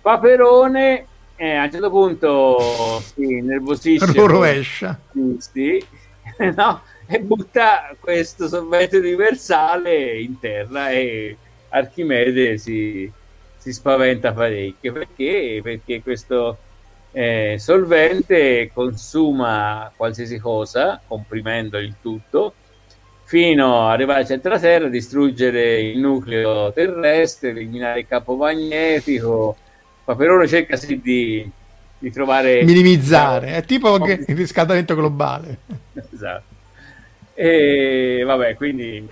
[0.00, 4.26] Paperone eh, a un certo punto si nervosisce.
[4.26, 5.00] rovescia.
[5.38, 5.82] Sì,
[6.56, 6.82] no?
[7.06, 11.36] e butta questo solvente universale in terra e
[11.68, 13.10] Archimede si,
[13.56, 16.56] si spaventa parecchio perché, perché questo
[17.12, 22.54] eh, solvente consuma qualsiasi cosa comprimendo il tutto
[23.24, 29.56] fino ad arrivare al centro Terra, distruggere il nucleo terrestre, eliminare il campo magnetico.
[30.04, 31.48] Paperone cerca sì di,
[32.00, 35.58] di trovare minimizzare, è tipo il riscaldamento globale.
[36.12, 36.54] esatto.
[37.34, 39.06] E vabbè, quindi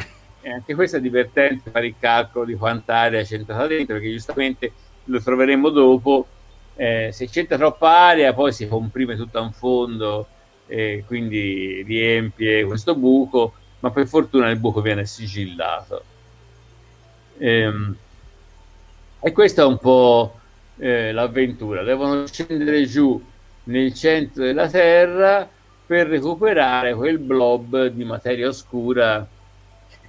[0.44, 4.72] anche questo è divertente fare il calcolo di quant'aria c'è entrata dentro, perché giustamente
[5.04, 6.26] lo troveremo dopo.
[6.74, 10.28] Eh, se c'entra troppa aria, poi si comprime tutto a un fondo
[10.66, 16.02] e quindi riempie questo buco, ma per fortuna il buco viene sigillato.
[17.38, 17.96] Ehm,
[19.20, 20.37] e questa è un po'
[20.78, 21.82] eh, l'avventura.
[21.82, 23.22] Devono scendere giù
[23.64, 25.48] nel centro della Terra
[25.86, 29.26] per recuperare quel blob di materia oscura.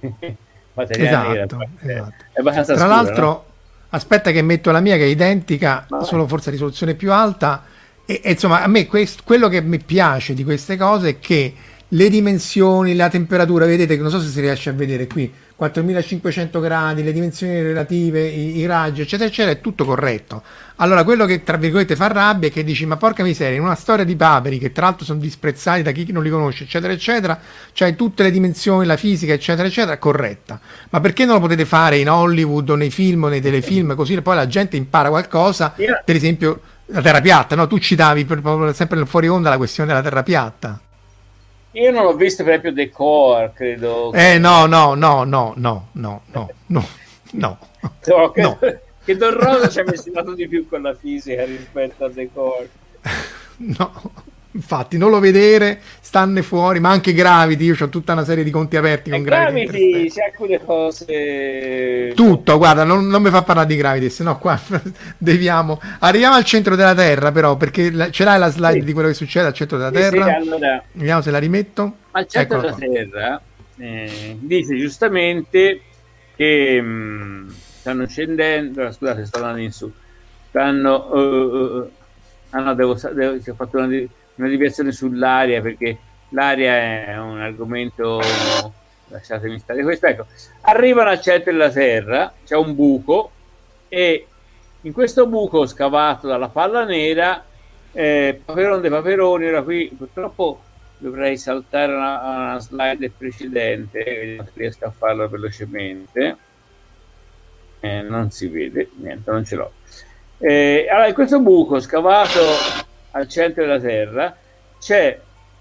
[0.74, 2.12] materia esatto, nera,
[2.42, 2.42] esatto.
[2.42, 3.44] Tra scura, l'altro, no?
[3.90, 6.04] aspetta che metto la mia che è identica, Vabbè.
[6.04, 7.64] solo forse a risoluzione più alta.
[8.04, 11.54] E, e insomma, a me quest- quello che mi piace di queste cose è che
[11.88, 16.58] le dimensioni, la temperatura, vedete che non so se si riesce a vedere qui, 4500
[16.58, 20.42] gradi, le dimensioni relative, i, i, raggi, eccetera, eccetera, è tutto corretto.
[20.76, 23.74] Allora, quello che tra virgolette fa rabbia è che dici: Ma porca miseria, in una
[23.74, 27.38] storia di paperi che tra l'altro sono disprezzati da chi non li conosce, eccetera, eccetera,
[27.74, 30.58] c'hai tutte le dimensioni, la fisica, eccetera, eccetera, corretta.
[30.88, 34.18] Ma perché non lo potete fare in Hollywood o nei film o nei telefilm, così
[34.22, 35.74] poi la gente impara qualcosa?
[36.02, 37.66] Per esempio, la terra piatta, no?
[37.66, 38.40] Tu citavi per,
[38.72, 40.80] sempre nel fuori onda la questione della terra piatta.
[41.72, 44.12] Io non l'ho visto proprio The Core, credo.
[44.12, 46.88] Eh no, no, no, no, no, no, no, no.
[47.32, 47.58] no.
[48.06, 48.58] no che, no.
[49.04, 52.70] che Don Rosa ci ha messo di più con la fisica rispetto a The Core.
[53.60, 53.92] No.
[54.52, 57.64] Infatti, non lo vedere, stanne fuori, ma anche Gravity.
[57.66, 59.64] Io ho tutta una serie di conti aperti con E Gravity.
[59.66, 62.12] Gravity, c'è alcune cose...
[62.16, 64.58] Tutto, guarda, non, non mi fa parlare di Gravity, se no qua
[65.18, 65.80] deviamo.
[66.00, 68.84] Arriviamo al centro della Terra, però, perché la- ce l'hai la slide Sì.
[68.84, 70.36] di quello che succede al centro della Sì, sì, Terra?
[70.36, 71.92] allora, Vediamo se la rimetto.
[72.12, 72.86] al centro Eccola della qua.
[72.92, 73.42] Terra
[73.78, 75.80] eh, dice giustamente
[76.34, 79.90] che mh, stanno scendendo, ah, scusate, sto andando in su,
[80.48, 81.12] stanno...
[81.14, 81.90] eh, eh,
[82.50, 83.86] ah no, devo, devo, ho fatto una,
[84.40, 85.96] una deviazione sull'aria perché
[86.30, 88.20] l'aria è un argomento...
[89.12, 90.06] Lasciatemi stare questo.
[90.06, 90.26] Ecco,
[90.60, 93.32] arrivano al centro della Terra, c'è un buco
[93.88, 94.24] e
[94.82, 97.44] in questo buco scavato dalla palla nera
[97.92, 100.62] eh, Paperone dei Paperoni ora qui purtroppo
[100.96, 106.36] dovrei saltare una, una slide precedente vediamo se riesco a farlo velocemente
[107.80, 109.72] Eh, non si vede niente non ce l'ho
[110.38, 112.40] Eh, allora in questo buco scavato
[113.12, 114.36] al centro della terra
[114.78, 115.18] c'è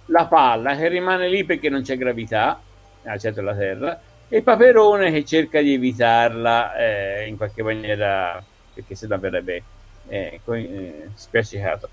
[0.08, 2.60] la palla che rimane lì perché non c'è gravità
[3.04, 8.44] al centro della terra e il paperone che cerca di evitarla eh, in qualche maniera
[8.74, 9.64] perché se no verrebbe
[10.08, 11.90] eh, eh, spiaccicato.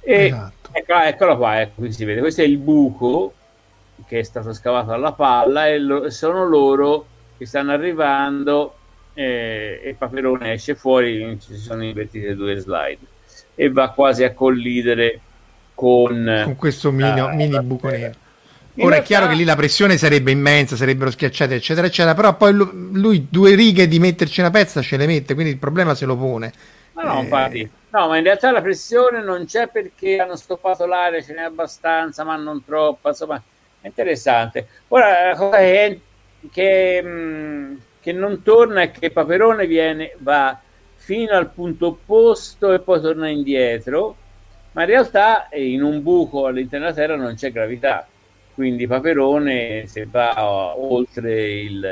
[0.00, 0.70] E Esatto.
[0.72, 2.20] ecco, eccolo qua ecco, qui si vede.
[2.20, 3.32] Questo è il buco
[4.06, 7.06] che è stato scavato dalla palla e lo- sono loro
[7.38, 8.74] che stanno arrivando
[9.14, 12.98] eh, e il paperone esce fuori ci sono invertite due slide
[13.56, 15.18] e va quasi a collidere
[15.74, 18.14] con, Con questo mini, Ah, mini la buco nero.
[18.78, 22.14] In Ora è realtà- chiaro che lì la pressione sarebbe immensa, sarebbero schiacciate, eccetera, eccetera,
[22.14, 25.58] però poi lu- lui due righe di metterci una pezza ce le mette, quindi il
[25.58, 26.52] problema se lo pone.
[26.92, 31.22] Ma no, Eh, no, ma in realtà la pressione non c'è perché hanno stoppato l'aria,
[31.22, 33.42] ce n'è abbastanza, ma non troppa, insomma,
[33.80, 34.66] è interessante.
[34.88, 36.00] Ora, la cosa che,
[36.52, 40.58] che, mh, che non torna è che Paperone viene, va
[41.06, 44.16] fino al punto opposto e poi torna indietro,
[44.72, 48.08] ma in realtà eh, in un buco all'interno della Terra non c'è gravità,
[48.52, 51.88] quindi Paperone se va oltre il,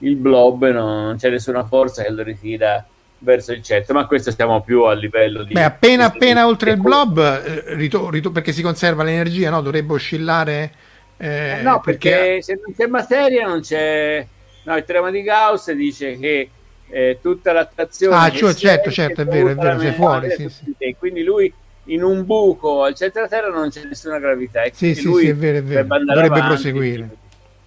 [0.00, 2.86] il blob non c'è nessuna forza che lo ritira
[3.20, 5.54] verso il centro, ma questo stiamo più a livello di...
[5.54, 9.62] Beh, appena appena oltre il blob, eh, rito- rito- perché si conserva l'energia, no?
[9.62, 10.72] Dovrebbe oscillare.
[11.16, 14.26] eh, no, perché, se non c'è materia non c'è...
[14.64, 16.50] No, il teorema di Gauss dice che
[16.88, 18.16] eh, tutta l'attrazione...
[18.16, 21.52] Ah, cioè, certo, è, certo, è vero, è vero, sei fuori, sì, e quindi lui
[21.84, 24.62] in un buco al centro della Terra non c'è nessuna gravità.
[24.62, 25.86] E Sì, sì, lui sì, è vero, è vero.
[25.86, 26.46] Dovrebbe avanti.
[26.46, 27.08] proseguire.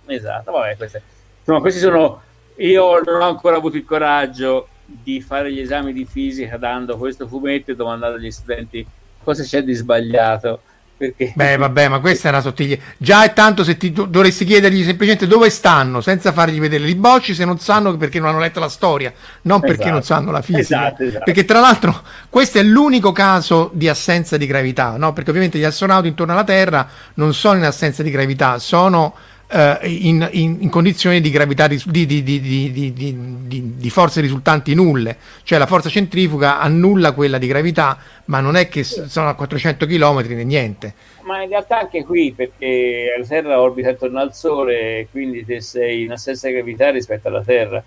[0.05, 1.01] Esatto, vabbè, queste,
[1.39, 2.21] insomma, questi sono...
[2.57, 7.27] Io non ho ancora avuto il coraggio di fare gli esami di fisica dando questo
[7.27, 8.85] fumetto e domandando agli studenti
[9.23, 10.61] cosa c'è di sbagliato.
[10.99, 11.31] Perché...
[11.33, 12.75] Beh, vabbè, ma questa è una sottiglia.
[12.97, 16.95] Già è tanto se ti do- dovresti chiedergli semplicemente dove stanno, senza fargli vedere i
[16.95, 19.91] bocci, se non sanno perché non hanno letto la storia, non perché Esatto.
[19.91, 20.87] non sanno la fisica.
[20.87, 21.23] Esatto, esatto.
[21.23, 25.13] Perché tra l'altro questo è l'unico caso di assenza di gravità, no?
[25.13, 29.15] Perché ovviamente gli astronauti intorno alla Terra non sono in assenza di gravità, sono
[29.51, 33.15] eh, in, in- in condizioni di gravità di, di- di- di- di- di-
[33.47, 38.55] di- di forze risultanti nulle, cioè la forza centrifuga annulla quella di gravità, ma non
[38.55, 40.93] è che sono a 400 km né niente.
[41.23, 46.03] Ma in realtà anche qui, perché la Terra orbita intorno al Sole, quindi te sei
[46.03, 47.77] in assenza di gravità rispetto alla Terra.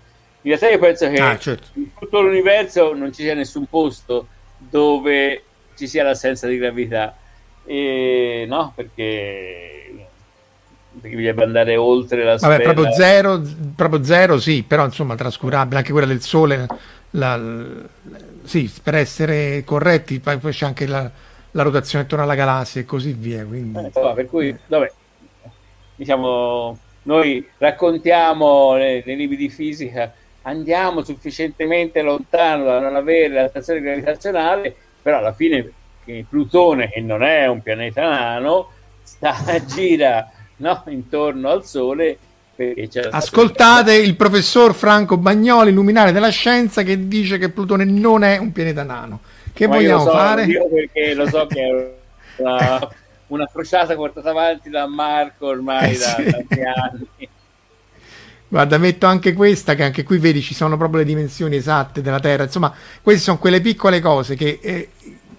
[0.45, 1.67] In realtà io penso che Ah, certo.
[1.75, 5.43] in tutto l'universo non ci sia nessun posto dove
[5.77, 7.15] ci sia l'assenza di gravità.
[7.65, 9.82] E, no, perché,
[10.93, 13.41] bisogna andare oltre la Vabbè, proprio zero,
[13.75, 16.67] proprio zero, sì, però insomma trascurabile, anche quella del sole,
[17.11, 17.89] la- l-
[18.43, 21.09] sì, per essere corretti, poi poi c'è anche la,
[21.51, 23.77] la rotazione attorno alla galassia e così via, quindi...
[23.77, 24.91] Eh, insomma, per cui, vabbè,
[25.95, 30.13] diciamo, noi raccontiamo nei, nei libri di fisica,
[30.43, 35.71] andiamo sufficientemente lontano da non avere l'attrazione gravitazionale, però alla fine
[36.27, 38.69] Plutone, che non è un pianeta nano,
[39.03, 39.35] sta,
[39.65, 40.29] gira
[40.63, 42.17] no, intorno al Sole.
[43.09, 48.51] Ascoltate il professor Franco Bagnoli, luminare della scienza, che dice che Plutone non è un
[48.51, 49.21] pianeta nano.
[49.51, 50.45] Che Ma io vogliamo lo so, fare?
[50.45, 52.89] Io perché lo so che è una,
[53.27, 56.23] una crociata portata avanti da Marco ormai Eh, da sì.
[56.29, 57.29] tanti anni.
[58.47, 62.19] Guarda, metto anche questa, che anche qui vedi ci sono proprio le dimensioni esatte della
[62.19, 62.43] Terra.
[62.43, 64.89] Insomma, queste sono quelle piccole cose che eh,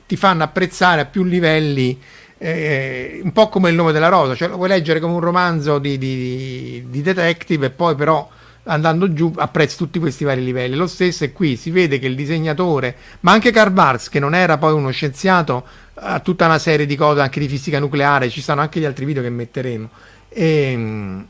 [0.07, 2.01] ti fanno apprezzare a più livelli,
[2.45, 5.79] eh, un po' come il nome della rosa, cioè lo puoi leggere come un romanzo
[5.79, 8.29] di, di- di detective e poi però
[8.65, 10.77] andando giù apprezzi tutti questi vari livelli.
[10.77, 14.35] Lo stesso è qui, si vede che il disegnatore, ma anche Karl Barks, che non
[14.35, 15.65] era poi uno scienziato,
[15.95, 19.07] ha tutta una serie di cose anche di fisica nucleare, ci stanno anche gli altri
[19.07, 19.89] video che metteremo.
[20.29, 21.27] Ehm,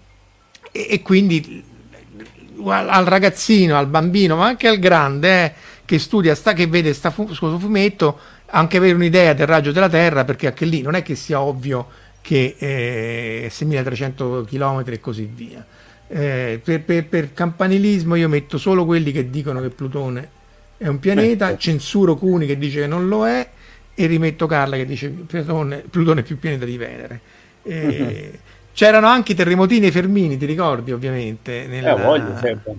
[0.73, 1.63] e, e quindi
[2.67, 5.53] al, al ragazzino, al bambino, ma anche al grande eh,
[5.85, 8.19] che studia, sta, che vede sta fu- questo fumetto,
[8.55, 11.89] anche avere un'idea del raggio della Terra, perché anche lì non è che sia ovvio
[12.21, 15.65] che eh, 6.300 km e così via.
[16.07, 20.29] Eh, per, per, per, campanilismo io metto solo quelli che dicono che Plutone
[20.77, 21.59] è un pianeta, eh.
[21.59, 23.49] censuro Cuni che dice che non lo è
[23.95, 27.21] e rimetto Carla che dice che Plutone, Plutone, è più pianeta di Venere.
[27.63, 28.39] Eh, uh-huh.
[28.73, 31.67] C'erano anche i terremotini e i fermini, ti ricordi ovviamente?
[31.67, 31.97] Nella...
[31.97, 32.77] Eh, voglio, certo.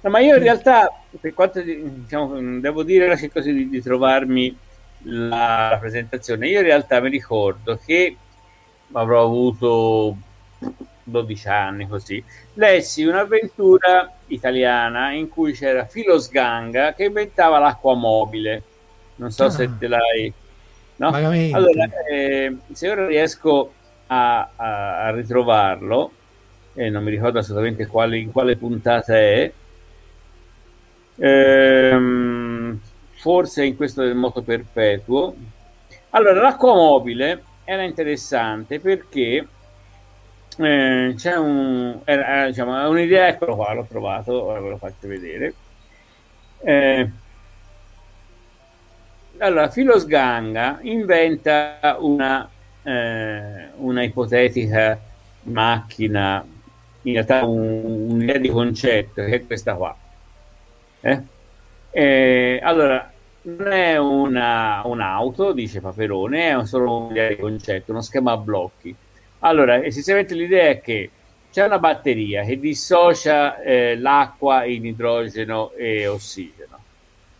[0.00, 4.54] No, ma io in realtà, per quanto diciamo, devo dire, così di, di trovarmi
[5.04, 8.16] la, la, presentazione, io in realtà mi ricordo che
[8.92, 10.16] avrò avuto
[11.04, 12.22] 12 anni così,
[12.54, 18.62] lessi un'avventura italiana in cui c'era Filosganga che inventava l'acqua mobile.
[19.16, 19.50] Non so ah.
[19.50, 20.32] se te l'hai...
[20.96, 21.08] No?
[21.08, 23.72] Allora, eh, se ora riesco
[24.06, 26.12] a, a, a ritrovarlo,
[26.74, 29.52] e eh, non mi ricordo assolutamente quale, in quale puntata è,
[31.16, 32.63] ehm,
[33.24, 35.34] forse in questo del moto perpetuo.
[36.10, 39.48] Allora, l'acqua mobile era interessante perché
[40.58, 45.54] eh, c'è un, era, diciamo, un'idea, eccolo qua, l'ho trovato, ve lo faccio vedere.
[46.64, 47.10] Eh,
[49.38, 52.46] allora, Filos Ganga inventa una,
[52.82, 55.00] eh, una ipotetica
[55.44, 56.44] macchina,
[57.00, 59.96] in realtà un, un'idea di concetto, che è questa qua.
[61.00, 61.22] Eh?
[61.90, 63.12] Eh, allora,
[63.44, 68.94] non è una, un'auto, dice Paperone, è solo di concetto, uno schema a blocchi.
[69.40, 71.10] Allora, essenzialmente l'idea è che
[71.52, 76.78] c'è una batteria che dissocia eh, l'acqua in idrogeno e ossigeno.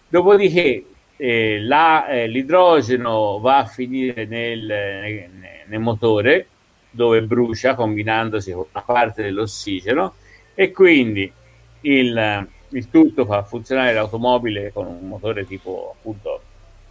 [0.08, 0.84] Dopodiché
[1.16, 5.30] eh, la, eh, l'idrogeno va a finire nel, nel,
[5.66, 6.48] nel, motore
[6.90, 10.14] dove brucia combinandosi con una parte dell'ossigeno
[10.54, 11.32] e quindi
[11.80, 16.40] il, il tutto fa funzionare l'automobile con un motore tipo appunto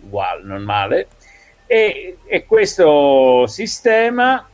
[0.02, 1.08] uguale, normale
[1.66, 4.48] e, e questo sistema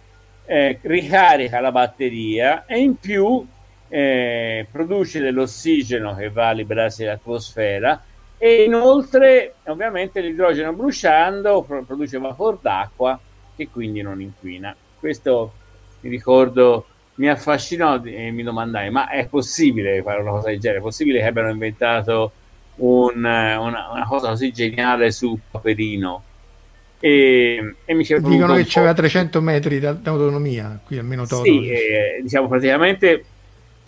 [0.46, 3.46] eh, ricarica la batteria e in più
[3.88, 8.04] eh, produce dell'ossigeno che va a liberarsi dall'atmosfera
[8.38, 13.20] e inoltre ovviamente l'idrogeno bruciando produce vapor d'acqua
[13.56, 14.76] che quindi non inquina.
[14.98, 15.54] Questo
[16.02, 16.86] mi ricordo
[17.20, 20.80] mi affascinò e mi domandai ma è possibile fare una cosa del genere?
[20.80, 22.32] È possibile che abbiano inventato
[22.78, 26.24] un, una, una, cosa così geniale su Paperino?
[27.02, 32.50] E, e mi dicono che c'era 300 metri d'autonomia qui almeno Toto sì, eh, diciamo
[32.50, 33.24] praticamente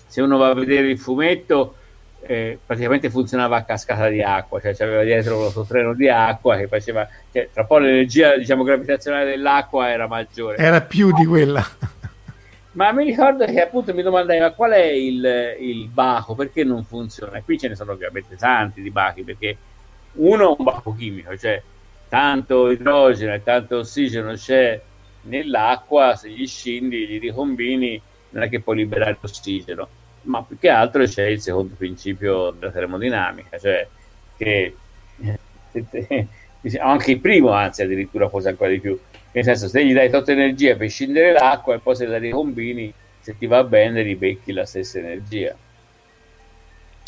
[0.07, 1.75] se uno va a vedere il fumetto
[2.21, 6.67] eh, praticamente funzionava a cascata di acqua, cioè aveva dietro lo treno di acqua che
[6.67, 10.57] faceva, cioè, tra un po' l'energia diciamo, gravitazionale dell'acqua era maggiore.
[10.57, 11.65] Era più di quella.
[12.73, 16.83] Ma mi ricordo che appunto mi domandai ma qual è il, il baco, perché non
[16.83, 17.37] funziona?
[17.37, 19.57] E qui ce ne sono ovviamente tanti di bachi, perché
[20.13, 21.61] uno è un baco chimico, cioè
[22.07, 24.79] tanto idrogeno e tanto ossigeno c'è
[25.23, 29.87] nell'acqua, se gli scendi, gli ricombini, non è che puoi liberare l'ossigeno
[30.23, 33.87] ma più che altro c'è il secondo principio della termodinamica, cioè
[34.37, 34.75] che
[36.79, 38.99] anche il primo, anzi addirittura forse ancora di più,
[39.31, 42.93] nel senso se gli dai tutta energia per scindere l'acqua e poi se la ricombini,
[43.19, 45.55] se ti va bene ribecchi la stessa energia.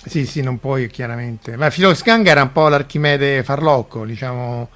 [0.06, 1.56] Sì, sì, non puoi chiaramente.
[1.56, 4.70] Ma Filoscanga era un po' l'Archimede farlocco, diciamo,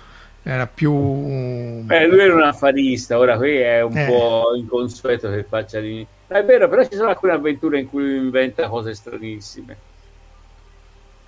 [0.43, 1.83] era più...
[1.83, 4.05] Beh, lui era un affarista, ora qui è un eh.
[4.05, 5.79] po' inconsueto che faccia...
[5.79, 9.77] Di è vero, però ci sono alcune avventure in cui lui inventa cose stranissime.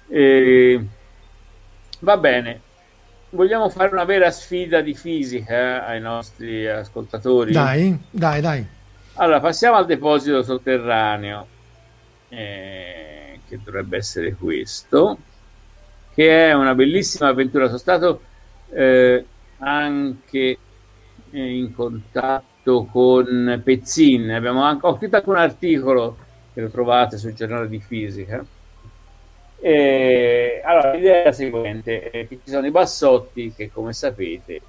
[0.07, 0.85] E...
[1.99, 2.61] Va bene.
[3.31, 5.53] Vogliamo fare una vera sfida di fisica
[5.85, 7.51] eh, ai nostri ascoltatori?
[7.51, 8.65] Dai, dai, dai.
[9.13, 11.45] Allora, passiamo al deposito sotterraneo,
[12.29, 15.17] eh, che dovrebbe essere questo,
[16.15, 17.67] che è una bellissima avventura.
[17.67, 18.21] Sono stato
[18.71, 19.25] eh,
[19.59, 20.57] anche
[21.31, 26.17] in contatto con Pezzin, abbiamo anche, ho scritto anche un articolo
[26.51, 28.43] che lo trovate sul giornale di fisica.
[29.61, 34.61] E, allora, l'idea è la seguente, che ci sono i bassotti che, come sapete,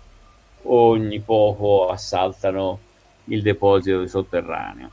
[0.63, 2.79] ogni poco assaltano
[3.25, 4.91] il deposito sotterraneo.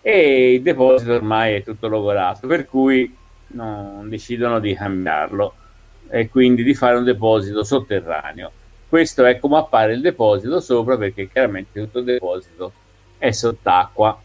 [0.00, 3.14] E il deposito ormai è tutto logorato, per cui
[3.48, 5.54] non decidono di cambiarlo
[6.08, 8.50] e quindi di fare un deposito sotterraneo.
[8.88, 12.72] Questo è come appare il deposito sopra perché chiaramente tutto il deposito
[13.18, 14.20] è sott'acqua.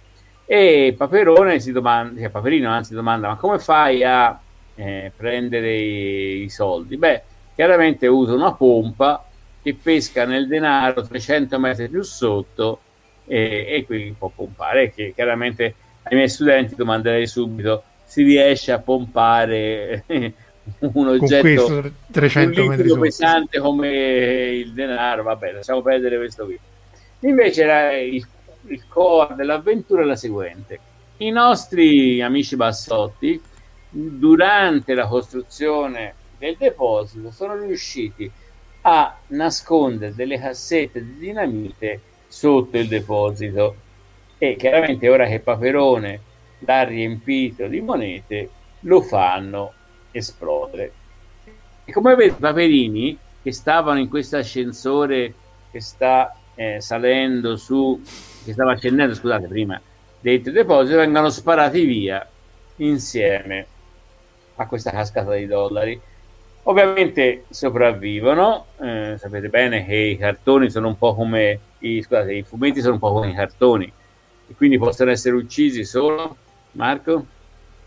[0.46, 4.40] E Paperone si domanda, cioè Paperino anzi domanda ma come fai a
[4.80, 6.96] eh, prendere i, soldi?
[6.96, 7.22] Beh,
[7.54, 9.26] chiaramente usa una pompa
[9.62, 12.80] che pesca nel denaro 300 metri più sotto
[13.26, 18.80] e, e quindi può pompare che chiaramente ai miei studenti domanderei subito si riesce a
[18.80, 20.06] pompare
[20.80, 23.02] un oggetto Con 300 un metri sotto.
[23.02, 26.58] pesante come il denaro, vabbè, lasciamo perdere questo qui.
[27.22, 28.26] Invece la, il,
[28.68, 30.80] il core dell'avventura è la seguente.
[31.18, 33.42] I nostri amici bassotti,
[33.90, 38.32] durante la costruzione del deposito, sono riusciti
[38.82, 43.76] a nascondere delle cassette di dinamite sotto il deposito.
[44.38, 46.22] E chiaramente ora che Paperone
[46.60, 48.50] l'ha riempito di monete
[48.82, 49.74] lo fanno
[50.12, 50.94] esplodere.
[51.86, 55.34] E come vedete paperini che stavano in questo ascensore
[55.72, 58.02] che sta eh, salendo su
[58.44, 59.80] che stava accendendo scusate prima
[60.20, 62.28] dentro il deposito vengono sparati via
[62.78, 63.66] insieme
[64.60, 66.00] a questa cascata di dollari.
[66.64, 72.44] Ovviamente sopravvivono eh, sapete bene che i cartoni sono un po' come i, scusate, i
[72.44, 73.92] fumetti sono un po' come i cartoni.
[74.48, 76.36] E quindi possono essere uccisi solo
[76.74, 77.26] Marco?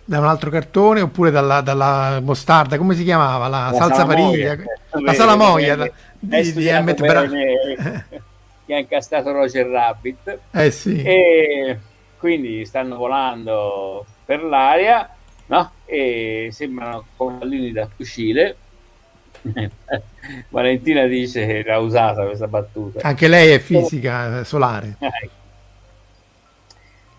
[0.05, 3.47] Da un altro cartone oppure dalla, dalla mostarda, come si chiamava?
[3.47, 4.57] La, La salsa pariglia,
[4.91, 7.31] la salamoia Hai di, di studiato Emmett Brown.
[8.67, 10.39] che ha incastrato Roger Rabbit.
[10.51, 11.79] Eh sì, e
[12.19, 15.09] quindi stanno volando per l'aria
[15.57, 15.71] no?
[15.85, 18.57] e sembrano pallini da fucile
[20.51, 24.97] Valentina dice che l'ha usata questa battuta anche lei è fisica eh, solare.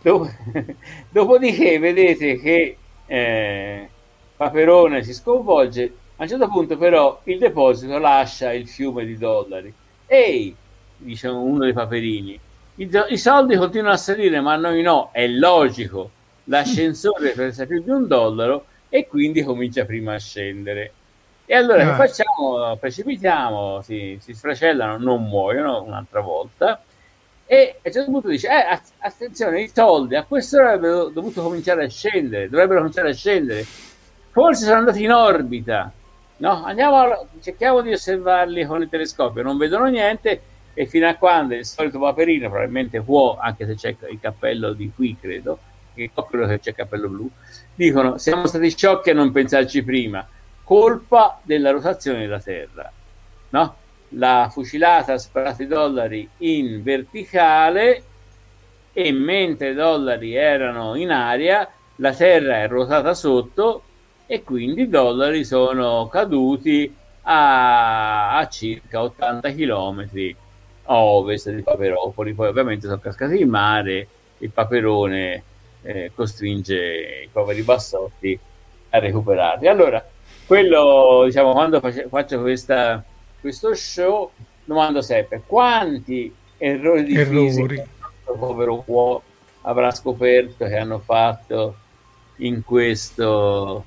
[0.04, 0.30] Dop-
[1.10, 3.90] Dopodiché vedete che eh,
[4.36, 5.94] Paperone si sconvolge.
[6.18, 9.74] A un certo punto, però, il deposito lascia il fiume di dollari.
[10.06, 10.56] Ehi,
[10.98, 12.40] dice uno dei paperini,
[12.76, 15.10] i, do- i soldi continuano a salire, ma noi no.
[15.12, 16.12] È logico.
[16.46, 20.92] L'ascensore pesa più di un dollaro e quindi comincia prima a scendere.
[21.46, 21.90] E allora Ah.
[21.90, 22.76] che facciamo?
[22.78, 26.82] Precipitiamo, si, si sfracellano, non muoiono un'altra volta.
[27.46, 31.42] E a un certo punto dice: eh, att- attenzione, i soldi a quest'ora avrebbero dovuto
[31.44, 33.66] cominciare a scendere, dovrebbero cominciare a scendere.
[34.32, 35.92] Forse sono andati in orbita.
[36.38, 40.42] No, andiamo a- cerchiamo di osservarli con il telescopio, non vedono niente.
[40.76, 44.92] E fino a quando il solito paperino, probabilmente può, anche se c'è il cappello di
[44.96, 45.60] qui, credo,
[45.94, 47.30] che quello che c'è il cappello blu,
[47.76, 50.28] dicono: Siamo stati sciocchi a non pensarci prima,
[50.64, 52.92] colpa della rotazione della Terra.
[53.50, 53.76] No?
[54.16, 58.04] la fucilata ha sparato i dollari in verticale
[58.92, 61.68] e mentre i dollari erano in aria
[61.98, 63.84] la terra è ruotata sotto
[64.26, 70.10] e quindi i dollari sono caduti a, a circa 80 km
[70.86, 74.08] a ovest di Paperopoli poi ovviamente sono cascati in mare
[74.40, 75.44] il Paperone
[75.84, 78.38] eh, costringe i poveri bassotti
[78.90, 80.06] a recuperarli allora
[80.46, 83.04] quello diciamo quando face- faccio questa
[83.40, 84.32] questo show
[84.66, 87.48] domando sempre quanti errori di Errori.
[87.48, 87.88] fisica
[88.24, 89.22] questo povero uomo
[89.62, 91.76] avrà scoperto che hanno fatto
[92.38, 93.86] in questo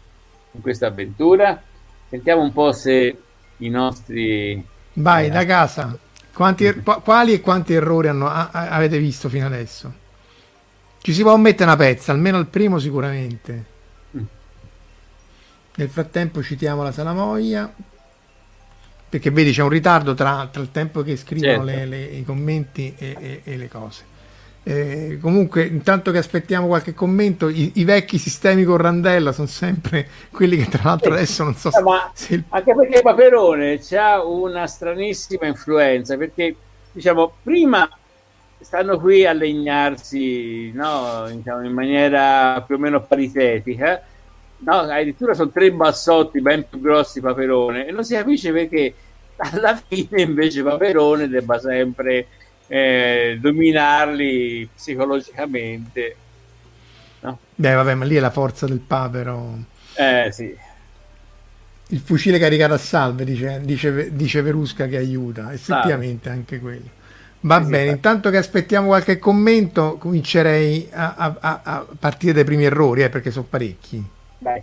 [0.52, 1.60] in questa avventura
[2.08, 3.16] sentiamo un po' se
[3.58, 4.64] i nostri
[4.98, 5.30] Vai Eh.
[5.30, 5.98] da casa.
[6.32, 9.92] Quanti er- qua- quali e quanti errori hanno- a- a- avete visto fino adesso?
[11.06, 13.64] Ci si può mettere una pezza, almeno il primo sicuramente.
[14.16, 14.22] Mm.
[15.76, 17.72] Nel frattempo citiamo la Salamoia.
[19.08, 21.64] Perché vedi c'è un ritardo tra, tra il tempo che scrivono Certo.
[21.64, 24.02] le- le- i commenti e, e- e le cose.
[24.64, 30.08] Eh, comunque, intanto che aspettiamo qualche commento, i, i vecchi sistemi con randella sono sempre
[30.32, 31.16] quelli che tra l'altro Sì.
[31.18, 36.56] adesso non so Eh, se, ma se anche perché Paperone ha una stranissima influenza perché
[36.90, 37.88] diciamo prima
[38.66, 44.02] stanno qui a legnarsi no, diciamo, in maniera più o meno paritetica
[44.58, 48.92] no, addirittura sono tre bassotti ben più grossi Paperone e non si capisce perché
[49.36, 52.26] alla fine invece Paperone debba sempre
[52.66, 56.16] eh, dominarli psicologicamente
[57.20, 57.38] no?
[57.54, 59.58] Beh, vabbè, ma lì è la forza del papero.
[59.94, 60.52] eh sì
[61.90, 66.95] Il fucile caricato a salve, dice, dice, dice Verusca che aiuta, effettivamente anche quello.
[67.46, 72.64] Va sì, bene, intanto che aspettiamo qualche commento, comincerei a, a- a- partire dai primi
[72.64, 74.04] errori, eh, perché sono parecchi.
[74.38, 74.62] Dai.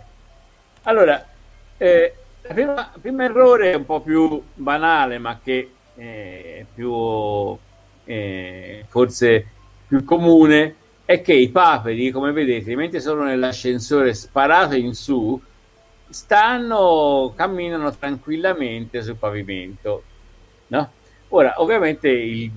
[0.82, 1.24] Allora,
[1.76, 2.14] eh,
[2.48, 7.58] il primo, il primo errore è un po' più banale, ma che eh, è più
[8.04, 9.54] eh, forse
[9.86, 15.40] più comune, è che i paperi, come vedete, mentre sono nell'ascensore sparato in su,
[16.08, 20.08] stanno, camminano tranquillamente sul pavimento.
[20.66, 20.94] No?
[21.28, 22.52] Ora, ovviamente, il-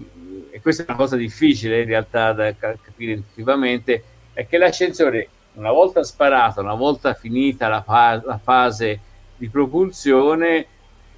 [0.58, 4.04] e questa è una cosa difficile in realtà da ca- capire intuitivamente,
[4.34, 9.00] è che l'ascensore, una volta sparato, una volta finita la, fa- la fase
[9.38, 10.66] di propulsione,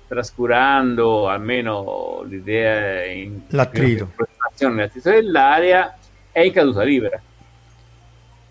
[0.09, 4.11] trascurando almeno l'idea in L'attrito.
[4.17, 5.97] l'attrito dell'aria,
[6.33, 7.21] è in caduta libera.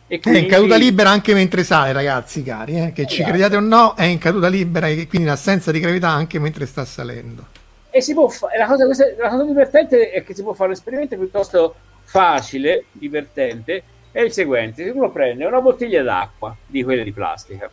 [0.07, 0.41] E quindi...
[0.41, 2.93] È in caduta libera anche mentre sale, ragazzi cari, eh?
[2.93, 6.09] che ci crediate o no, è in caduta libera e quindi in assenza di gravità
[6.09, 7.58] anche mentre sta salendo.
[7.99, 10.77] E si può fa- la, cosa, la cosa divertente è che si può fare un
[10.77, 11.75] esperimento piuttosto
[12.05, 13.83] facile, divertente,
[14.13, 17.69] è il seguente: se uno prende una bottiglia d'acqua di quelle di plastica,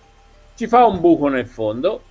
[0.56, 2.02] ci fa un buco nel fondo,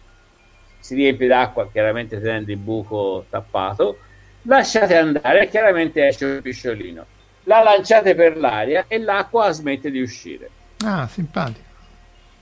[0.78, 3.98] si riempie d'acqua, chiaramente tenendo il buco tappato,
[4.42, 7.04] lasciate andare chiaramente esce un pisciolino.
[7.46, 10.50] La lanciate per l'aria e l'acqua smette di uscire.
[10.84, 11.66] Ah, simpatico.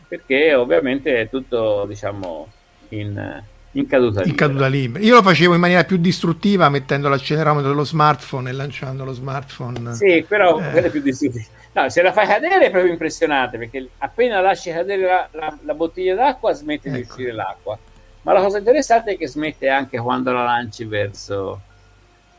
[0.07, 2.47] Perché ovviamente è tutto, diciamo,
[2.91, 3.43] in,
[3.73, 4.29] in caduta libera.
[4.29, 5.05] In caduta libera.
[5.05, 9.95] Io lo facevo in maniera più distruttiva mettendo l'accelerometro dello smartphone e lanciando lo smartphone.
[9.95, 10.71] Sì, però eh.
[10.71, 11.45] quella è più distruttiva.
[11.73, 15.75] No, se la fai cadere è proprio impressionante perché appena lasci cadere la, la, la
[15.75, 16.97] bottiglia d'acqua smette ecco.
[16.97, 17.79] di uscire l'acqua.
[18.23, 21.61] Ma la cosa interessante è che smette anche quando la lanci verso,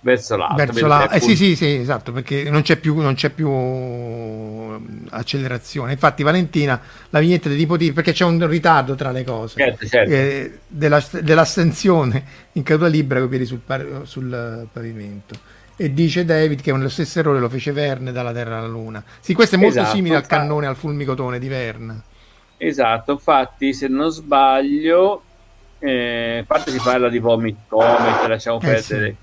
[0.03, 0.55] verso l'alto.
[0.55, 1.09] Verso la...
[1.09, 3.49] eh, sì, sì, sì, esatto, perché non c'è, più, non c'è più
[5.09, 5.93] accelerazione.
[5.93, 6.79] Infatti, Valentina,
[7.09, 10.11] la vignetta di tipo perché c'è un ritardo tra le cose certo, certo.
[10.11, 12.23] Eh, della, dell'astensione
[12.53, 13.61] in caduta libera con i piedi sul,
[14.03, 15.35] sul pavimento
[15.75, 19.03] e dice David che lo stesso errore lo fece Verne dalla Terra alla Luna.
[19.19, 22.01] Sì, questo è molto esatto, simile al cannone al fulmicotone di Verne.
[22.57, 25.23] Esatto, infatti, se non sbaglio,
[25.79, 29.07] eh, a parte si parla di vomit comet, lasciamo eh, perdere.
[29.09, 29.15] Sì.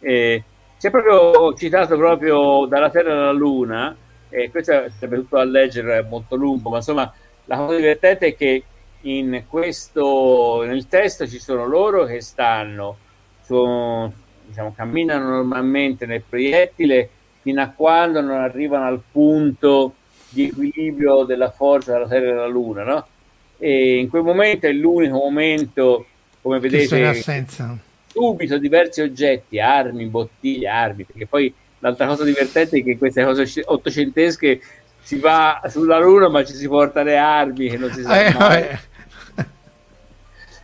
[0.00, 0.42] Eh,
[0.78, 3.96] c'è proprio citato proprio dalla Terra alla Luna,
[4.28, 7.12] e questo sarebbe tutto a leggere, è molto lungo, ma insomma
[7.46, 8.64] la cosa divertente è che
[9.02, 12.96] in questo, nel testo ci sono loro che stanno
[13.42, 14.12] su,
[14.44, 17.08] diciamo, camminano normalmente nel proiettile
[17.40, 19.94] fino a quando non arrivano al punto
[20.28, 23.06] di equilibrio della forza della Terra e della Luna, no?
[23.58, 26.06] E in quel momento è l'unico momento,
[26.42, 26.86] come vedete,
[28.16, 33.62] subito diversi oggetti, armi, bottiglie, armi, perché poi l'altra cosa divertente è che queste cose
[33.62, 34.60] ottocentesche
[35.02, 38.32] si va sulla Luna ma ci si porta le armi che non si sa eh,
[38.32, 38.62] mai.
[38.62, 38.78] Eh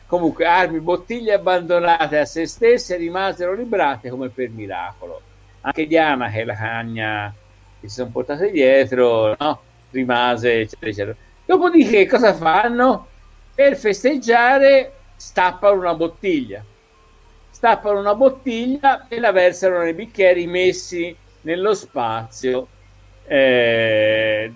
[0.07, 5.23] Comunque, armi, bottiglie abbandonate a se stesse rimasero librate come per miracolo.
[5.63, 7.35] Anche Diana, che è la cagna
[7.81, 9.61] che si sono portate dietro, no?
[9.91, 11.17] rimase, eccetera, eccetera.
[11.47, 13.07] Dopodiché, cosa fanno?
[13.55, 16.63] Per festeggiare, stappano una bottiglia.
[17.63, 22.67] Stappano una bottiglia e la versano nei bicchieri messi nello spazio,
[23.25, 24.53] eh,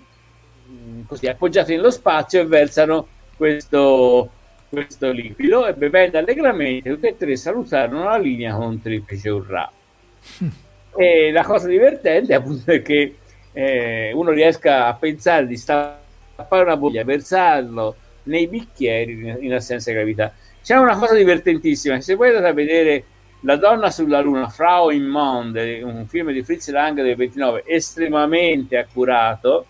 [1.05, 4.29] così appoggiati nello spazio e versano questo
[4.67, 9.71] questo liquido e bevendo allegramente tutti e tre salutarono la linea con un triplice urrà.
[10.97, 13.19] e la cosa divertente appunto è che
[13.53, 19.95] eh, uno riesca a pensare di stappare una bottiglia, versarlo nei bicchieri in assenza di
[19.95, 20.33] gravità.
[20.67, 23.03] C'è una cosa divertentissima, se voi andate a vedere
[23.43, 28.75] La donna sulla luna, Frau im Monde, un film di Fritz Lang del 29, estremamente
[28.75, 29.65] accurato,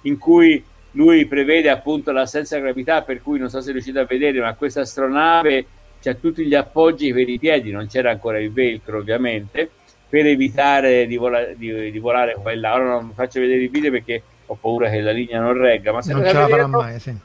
[0.00, 0.60] in cui
[0.92, 4.52] lui prevede appunto l'assenza di gravità per cui non so se riuscite a vedere ma
[4.54, 5.64] questa astronave
[6.02, 9.70] ha tutti gli appoggi per i piedi non c'era ancora il velcro ovviamente
[10.08, 13.70] per evitare di, vola- di, di volare qua e là ora non faccio vedere il
[13.70, 16.66] video perché ho paura che la linea non regga ma se non ce la farà
[16.66, 17.16] mai sì.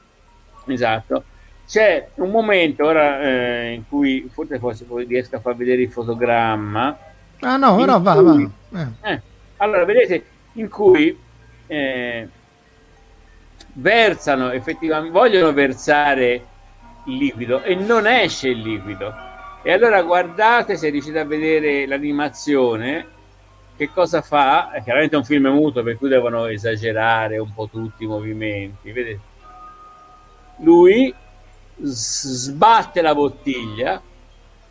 [0.68, 1.24] esatto
[1.68, 6.98] c'è un momento ora eh, in cui forse, forse riesco a far vedere il fotogramma
[7.42, 8.88] ah no va, cui, va.
[9.02, 9.12] Eh.
[9.12, 9.22] Eh,
[9.58, 11.18] allora vedete in cui
[11.68, 12.28] eh,
[13.74, 16.46] versano effettivamente, vogliono versare
[17.06, 19.14] il liquido e non esce il liquido.
[19.64, 23.06] E allora guardate se riuscite a vedere l'animazione,
[23.76, 24.72] che cosa fa?
[24.72, 28.92] È chiaramente un film muto per cui devono esagerare un po' tutti i movimenti.
[28.92, 29.20] Vedete?
[30.58, 31.14] Lui
[31.80, 34.02] sbatte la bottiglia,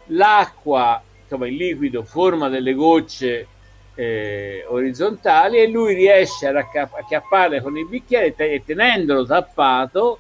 [0.07, 3.47] l'acqua, insomma il liquido forma delle gocce
[3.95, 10.19] eh, orizzontali e lui riesce a acchiapparle con il bicchiere e tenendolo tappato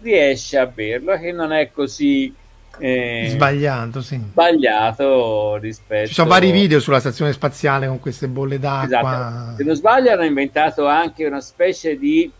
[0.00, 2.34] riesce a berlo che non è così
[2.78, 4.16] eh, sbagliato, sì.
[4.16, 9.56] sbagliato rispetto ci sono vari video sulla stazione spaziale con queste bolle d'acqua esatto.
[9.58, 12.32] se non sbaglio hanno inventato anche una specie di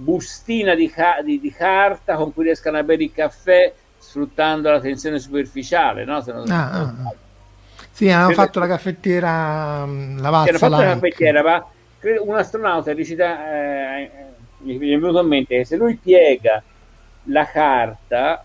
[0.00, 4.80] bustina di, ca- di, di carta con cui riescono a bere il caffè sfruttando la
[4.80, 6.20] tensione superficiale no?
[6.22, 7.14] se non ah, ah, ah.
[7.90, 10.48] Sì, hanno fatto la caffettiera mm, lavazza.
[10.48, 11.66] Hanno fatto la caffettiera, ma
[12.24, 14.10] un astronauta riuscito eh,
[14.58, 16.62] mi è venuto in mente che se lui piega
[17.24, 18.42] la carta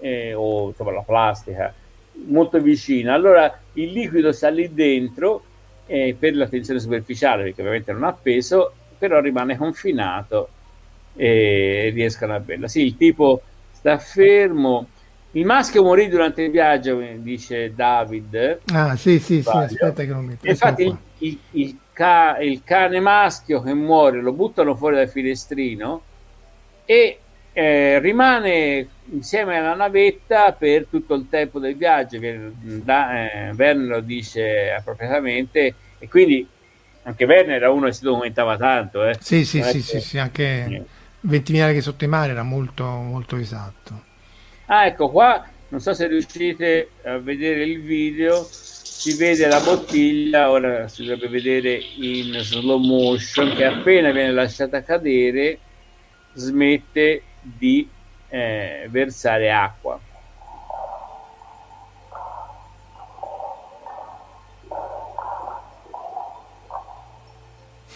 [0.00, 1.74] eh, o insomma la plastica
[2.24, 5.42] molto vicina, allora il liquido sta lì dentro
[5.86, 10.48] eh, per la tensione superficiale, perché ovviamente non ha peso, però rimane confinato
[11.16, 12.68] e riescono a berla.
[12.68, 14.88] Sì, il tipo sta fermo
[15.36, 18.60] il maschio morì durante il viaggio, dice David.
[18.72, 23.00] Ah, sì, sì, sì, aspetta che non mi Infatti, il, il, il, ca- il cane
[23.00, 26.02] maschio che muore lo buttano fuori dal finestrino
[26.86, 27.18] e
[27.52, 32.18] eh, rimane insieme alla navetta per tutto il tempo del viaggio.
[32.18, 36.46] Da, eh, lo dice appropriatamente e quindi
[37.02, 39.04] anche Werner era uno che si documentava tanto.
[39.04, 39.18] Eh.
[39.20, 40.86] Sì, sì, sì, sì, sì, anche
[41.26, 44.02] 20.000 che sotto i mare era molto, molto esatto.
[44.66, 50.50] Ah, ecco qua, non so se riuscite a vedere il video, si vede la bottiglia,
[50.50, 55.58] ora si dovrebbe vedere in slow motion, che appena viene lasciata cadere
[56.32, 57.88] smette di
[58.28, 60.00] eh, versare acqua.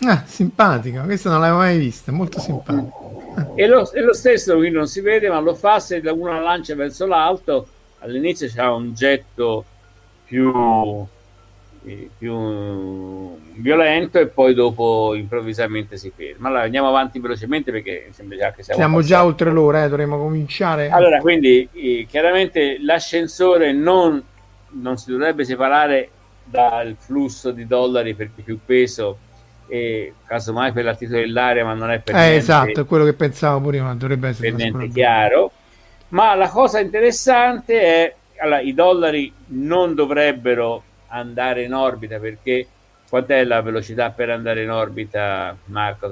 [0.03, 3.00] Ah, simpatica, questa non l'avevo mai vista, molto simpatica.
[3.55, 6.41] E lo, e lo, stesso qui non si vede, ma lo fa se da una
[6.41, 7.67] lancia verso l'alto.
[8.01, 9.65] All'inizio c'è un getto
[10.25, 11.05] più,
[11.85, 16.49] eh, più violento e poi dopo improvvisamente si ferma.
[16.49, 20.19] Allora andiamo avanti velocemente perché sembra già che siamo, siamo già oltre l'ora, eh, dovremmo
[20.19, 20.89] cominciare.
[20.89, 24.23] Allora, quindi eh, chiaramente l'ascensore non,
[24.71, 26.11] non si dovrebbe separare
[26.45, 29.19] dal flusso di dollari perché più peso
[29.71, 33.13] e casomai per la titolarità ma non è per eh, niente, esatto, è quello che
[33.15, 35.53] pensavo prima, dovrebbe essere per niente chiaro.
[36.09, 42.67] Ma la cosa interessante è allora, i dollari non dovrebbero andare in orbita perché
[43.09, 46.09] quant'è la velocità per andare in orbita, Marco?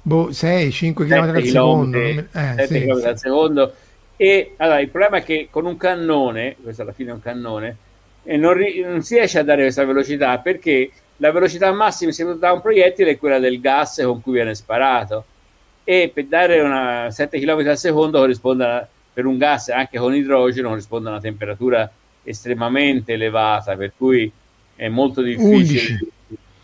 [0.00, 1.98] Boh, 6, 5 km al secondo.
[1.98, 3.06] Eh, 7 sì, km sì.
[3.06, 3.74] al secondo.
[4.16, 7.76] E allora il problema è che con un cannone, questo alla fine è un cannone,
[8.24, 12.52] e non, ri- non si riesce a dare questa velocità perché la velocità massima da
[12.52, 15.24] un proiettile è quella del gas con cui viene sparato
[15.84, 20.14] e per dare una 7 km al secondo corrisponde a, per un gas anche con
[20.14, 21.90] idrogeno corrisponde a una temperatura
[22.22, 24.30] estremamente elevata per cui
[24.76, 26.08] è molto difficile 11.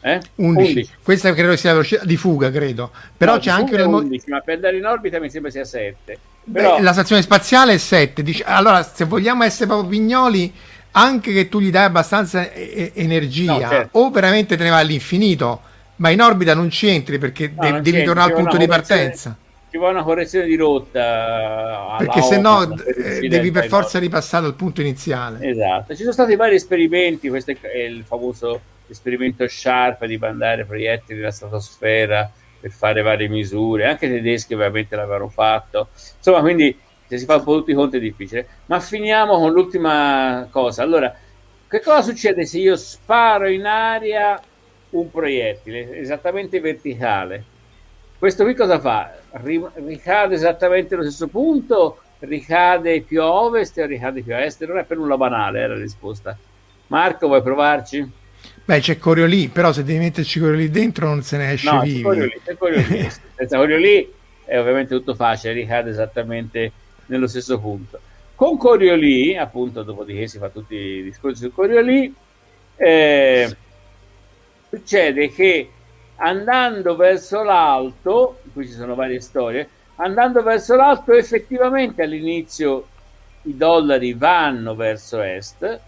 [0.06, 0.20] Eh?
[0.34, 0.70] 11.
[0.70, 0.90] 11.
[1.02, 2.90] Questa credo sia la velocità di fuga, credo.
[3.16, 3.96] Però no, c'è anche una...
[3.96, 6.18] 11, ma per andare in orbita mi sembra sia 7.
[6.52, 6.76] Però...
[6.76, 8.22] Beh, la stazione spaziale è 7.
[8.22, 8.44] Dice...
[8.44, 10.52] Allora, se vogliamo essere proprio pignoli,
[10.96, 13.98] anche che tu gli dai abbastanza e- energia, no, certo.
[13.98, 15.60] o veramente te ne va all'infinito,
[15.96, 19.36] ma in orbita non ci entri perché no, de- devi tornare al punto di partenza.
[19.70, 21.96] Ci vuole una correzione di rotta.
[21.98, 25.44] Perché se no eh, devi per forza ripassare al punto iniziale.
[25.48, 31.18] Esatto, ci sono stati vari esperimenti, questo è il famoso esperimento Sharp di mandare proiettili
[31.18, 32.30] nella stratosfera
[32.60, 35.88] per fare varie misure, anche i tedeschi ovviamente l'avevano fatto.
[36.16, 36.74] Insomma, quindi
[37.06, 38.46] se si fa un po' tutti i conti è difficile.
[38.66, 40.82] Ma finiamo con l'ultima cosa.
[40.82, 41.14] Allora,
[41.68, 44.40] che cosa succede se io sparo in aria
[44.90, 47.44] un proiettile esattamente verticale?
[48.18, 49.12] Questo qui cosa fa?
[49.32, 51.98] Ricade esattamente allo stesso punto?
[52.20, 54.64] Ricade più a ovest o ricade più a est?
[54.64, 56.36] Non è per nulla banale è la risposta.
[56.86, 58.08] Marco, vuoi provarci?
[58.64, 62.02] Beh, c'è Coriolì, però se devi metterci Coriolì dentro non se ne esce no, vivi.
[62.02, 63.10] Coriolì, c'è Coriolì.
[63.34, 64.12] Senza Coriolì
[64.44, 66.72] è ovviamente tutto facile, ricade esattamente
[67.06, 68.00] nello stesso punto.
[68.34, 72.12] Con Coriolì, appunto, dopodiché si fa tutti i discorsi su Coriolì,
[72.76, 73.56] eh,
[74.68, 75.70] succede che
[76.16, 82.86] andando verso l'alto, qui ci sono varie storie, andando verso l'alto effettivamente all'inizio
[83.42, 85.80] i dollari vanno verso est,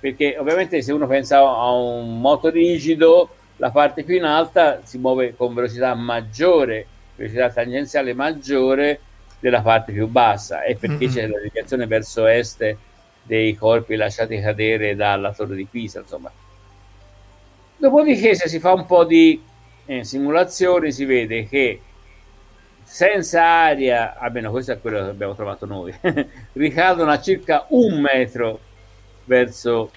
[0.00, 3.28] perché ovviamente se uno pensa a un moto rigido,
[3.58, 9.00] la parte più in alta si muove con velocità maggiore, velocità tangenziale maggiore
[9.42, 11.14] della parte più bassa e perché mm-hmm.
[11.14, 12.76] c'è la deviazione verso est
[13.24, 16.30] dei corpi lasciati cadere dalla torre di Pisa, insomma.
[17.76, 19.42] Dopodiché se si fa un po' di
[19.86, 21.80] eh, simulazioni si vede che
[22.84, 25.92] senza aria, almeno questo è quello che abbiamo trovato noi,
[26.52, 28.60] ricadono a circa un metro
[29.24, 29.90] verso,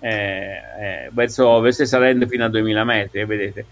[0.00, 3.64] eh, eh, verso ovest salendo fino a 2000 metri, vedete.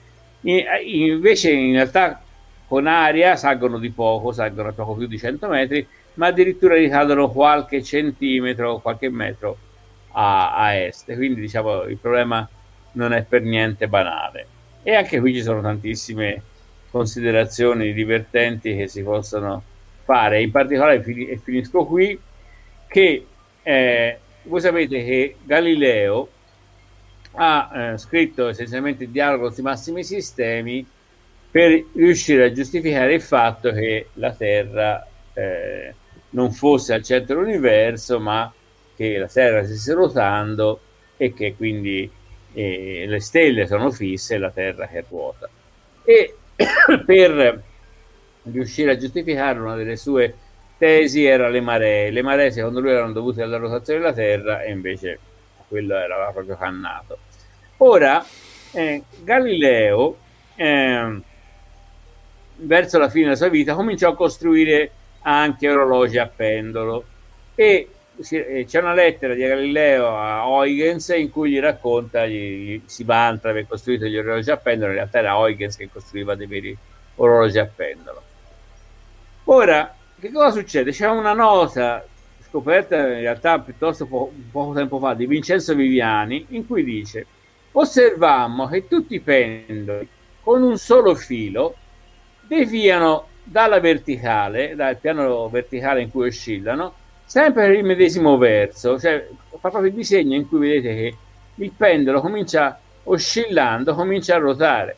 [0.42, 2.22] In, invece in realtà
[2.68, 7.30] con aria salgono di poco, salgono a poco più di 100 metri, ma addirittura ricadono
[7.30, 9.56] qualche centimetro, qualche metro
[10.12, 11.14] a, a est.
[11.14, 12.48] Quindi diciamo il problema
[12.92, 14.46] non è per niente banale.
[14.82, 16.42] E anche qui ci sono tantissime
[16.90, 19.62] considerazioni divertenti che si possono
[20.04, 20.42] fare.
[20.42, 22.18] In particolare, e finisco qui,
[22.88, 23.26] che
[23.62, 26.28] eh, voi sapete che Galileo
[27.32, 30.86] ha eh, scritto essenzialmente il dialogo sui massimi sistemi
[31.56, 35.94] per riuscire a giustificare il fatto che la Terra eh,
[36.30, 38.52] non fosse al centro dell'universo, ma
[38.94, 40.80] che la Terra stesse ruotando
[41.16, 42.10] e che quindi
[42.52, 45.48] eh, le stelle sono fisse e la Terra che ruota.
[46.04, 46.34] E
[47.06, 47.62] per
[48.42, 50.34] riuscire a giustificare una delle sue
[50.76, 52.10] tesi era le maree.
[52.10, 55.18] Le maree secondo lui erano dovute alla rotazione della Terra e invece
[55.68, 57.16] quello era proprio cannato.
[57.78, 58.22] Ora,
[58.72, 60.18] eh, Galileo,
[60.54, 61.22] eh,
[62.56, 64.90] verso la fine della sua vita, cominciò a costruire
[65.22, 67.04] anche orologi a pendolo
[67.54, 67.88] e
[68.30, 73.48] eh, c'è una lettera di Galileo a Huygens in cui gli racconta, gli, si vanta
[73.48, 76.76] di aver costruito gli orologi a pendolo, in realtà era Huygens che costruiva dei veri
[77.16, 78.22] orologi a pendolo.
[79.44, 80.92] Ora, che cosa succede?
[80.92, 82.04] C'è una nota
[82.48, 87.26] scoperta in realtà piuttosto po- poco tempo fa di Vincenzo Viviani in cui dice
[87.72, 90.08] osservammo che tutti i pendoli
[90.40, 91.74] con un solo filo
[92.46, 96.94] deviano dalla verticale, dal piano verticale in cui oscillano,
[97.24, 99.28] sempre per il medesimo verso, cioè
[99.58, 101.16] fa proprio il disegno in cui vedete che
[101.56, 104.96] il pendolo comincia oscillando, comincia a ruotare.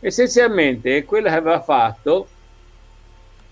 [0.00, 2.28] Essenzialmente quello che aveva fatto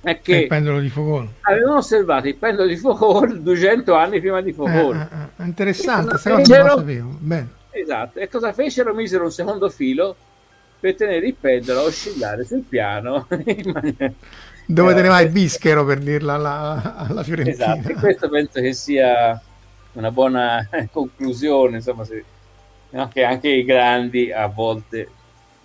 [0.00, 4.94] è che avevano osservato il pendolo di Foucault 200 anni prima di Foucault.
[4.94, 7.16] Eh, eh, eh interessante, questa cosa non lo sapevo.
[7.18, 7.48] Bene.
[7.70, 8.94] Esatto, e cosa fecero?
[8.94, 10.16] Misero un secondo filo
[10.86, 13.26] per tenere il pendolo a oscillare sul piano.
[14.68, 17.74] Dove te ne vai bischero per dirla alla, alla Fiorentina.
[17.74, 19.40] Esatto, e questo penso che sia
[19.92, 22.24] una buona conclusione insomma se,
[22.90, 23.08] no?
[23.12, 25.08] che anche i grandi a volte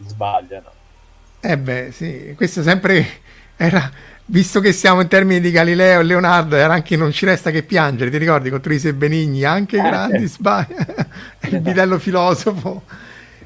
[0.03, 0.71] sbagliano.
[1.39, 3.05] Eh beh sì questo sempre
[3.57, 3.89] era
[4.25, 7.63] visto che siamo in termini di Galileo e Leonardo era anche non ci resta che
[7.63, 11.05] piangere ti ricordi con Trise Benigni anche i ah, grandi sbagliano
[11.49, 12.83] il bidello filosofo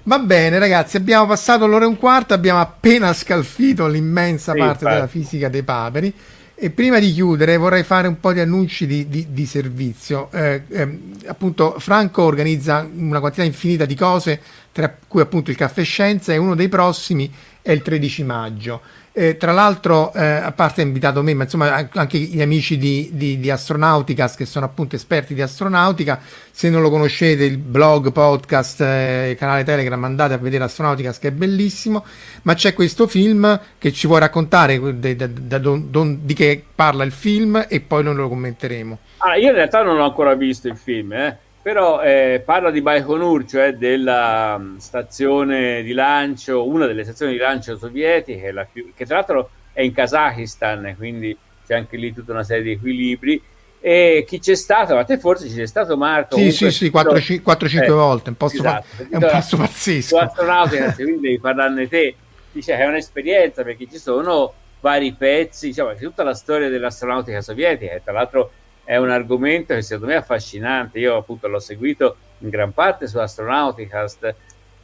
[0.07, 4.85] Va bene, ragazzi, abbiamo passato l'ora e un quarto, abbiamo appena scalfito l'immensa sì, parte
[4.85, 6.13] della fisica dei paperi.
[6.53, 10.29] E prima di chiudere vorrei fare un po' di annunci di, di, di servizio.
[10.31, 14.39] Eh, eh, appunto, Franco organizza una quantità infinita di cose,
[14.71, 17.33] tra cui appunto il Caffè Scienza, e uno dei prossimi
[17.63, 18.81] è il 13 maggio.
[19.17, 23.39] Eh, tra l'altro, eh, a parte invitato me, ma insomma anche gli amici di, di,
[23.39, 26.19] di, Astronauticas, che sono appunto esperti di astronautica.
[26.51, 31.29] Se non lo conoscete, il blog, podcast, eh, canale Telegram, andate a vedere Astronauticas, che
[31.29, 32.03] è bellissimo.
[32.41, 36.61] Ma c'è questo film che ci vuoi raccontare de, de, de, don, don, di che
[36.75, 38.99] parla il film, e poi noi lo commenteremo.
[39.19, 42.79] Ah, io in realtà non ho ancora visto il film, eh però eh, parla di
[42.79, 49.03] Baikonur, cioè della um, stazione di lancio, una delle stazioni di lancio sovietiche, più, che
[49.03, 51.35] tra l'altro è in Kazakistan, quindi
[51.65, 53.41] c'è anche lì tutta una serie di equilibri.
[53.79, 54.95] E chi c'è stato?
[54.95, 56.37] A te forse ci sei stato Marco?
[56.37, 60.19] Sì, sì, sì, 4-5 eh, volte, un posto esatto, pa- è un passo pazzesco.
[60.19, 62.15] astronautica, quindi devi parlarne te.
[62.51, 67.41] Dice che è un'esperienza perché ci sono vari pezzi, diciamo, c'è tutta la storia dell'astronautica
[67.41, 68.51] sovietica, tra l'altro
[68.85, 70.99] è un argomento che secondo me è affascinante.
[70.99, 74.33] Io appunto l'ho seguito in gran parte su Astronauticast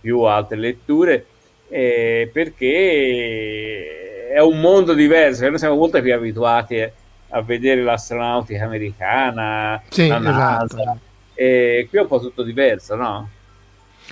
[0.01, 1.25] più altre letture
[1.69, 5.47] eh, perché è un mondo diverso.
[5.47, 6.91] Noi siamo molto più abituati
[7.33, 10.99] a vedere l'astronautica americana, sì, la NASA, esatto.
[11.33, 13.29] e qui è un po' tutto diverso, no?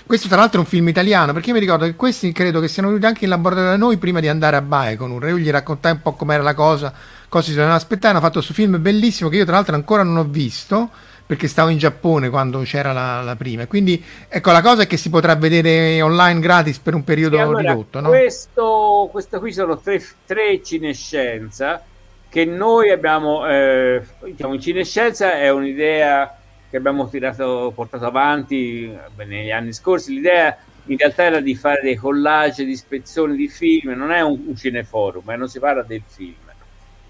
[0.05, 2.87] Questo tra l'altro è un film italiano, perché mi ricordo che questi credo che siano
[2.87, 5.27] venuti anche in laboratorio da noi prima di andare a Baikonur.
[5.27, 6.93] Io gli raccontai un po' com'era la cosa,
[7.29, 8.09] cosa si dovevano aspettare.
[8.13, 10.89] Hanno fatto questo film bellissimo che io tra l'altro ancora non ho visto
[11.29, 13.67] perché stavo in Giappone quando c'era la, la, prima.
[13.67, 17.59] Quindi ecco, la cosa è che si potrà vedere online gratis per un periodo allora,
[17.59, 17.99] ridotto.
[17.99, 18.09] No?
[18.09, 21.83] Questo, questo qui sono tre, tre cinescienza
[22.27, 26.35] che noi abbiamo, eh, diciamo, in cinescenza è un'idea
[26.67, 30.13] che abbiamo tirato, portato avanti negli anni scorsi.
[30.13, 34.39] L'idea in realtà era di fare dei collage di spezzoni di film, non è un,
[34.47, 36.48] un cineforum, eh, non si parla del film.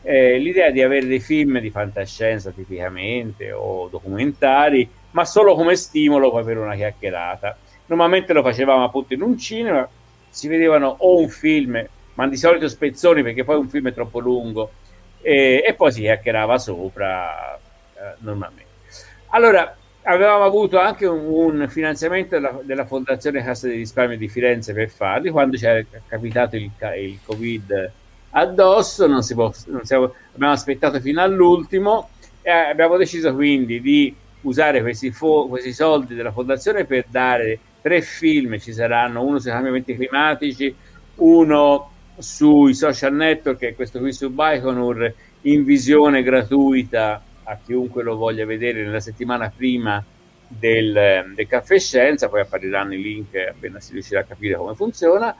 [0.02, 6.32] Eh, l'idea di avere dei film di fantascienza tipicamente o documentari, ma solo come stimolo
[6.44, 7.58] per una chiacchierata.
[7.88, 9.88] Normalmente lo facevamo appunto in un cinema,
[10.30, 14.20] si vedevano o un film, ma di solito spezzoni perché poi un film è troppo
[14.20, 14.72] lungo,
[15.22, 18.68] e, e poi si chiacchierava sopra eh, normalmente.
[19.32, 24.74] Allora, avevamo avuto anche un, un finanziamento della, della, Fondazione Cassa di Risparmio di Firenze
[24.74, 25.66] per farli, quando ci
[26.08, 27.92] capitato il, il Covid
[28.32, 32.10] addosso, non si può, non siamo, abbiamo aspettato fino all'ultimo
[32.42, 38.02] e abbiamo deciso quindi di usare questi, fo- questi soldi della fondazione per dare tre
[38.02, 40.74] film, ci saranno uno sui cambiamenti climatici,
[41.16, 48.46] uno sui social network questo qui su Baikonur in visione gratuita a chiunque lo voglia
[48.46, 50.04] vedere nella settimana prima
[50.48, 55.36] del, del Caffè Scienza, poi appariranno i link appena si riuscirà a capire come funziona,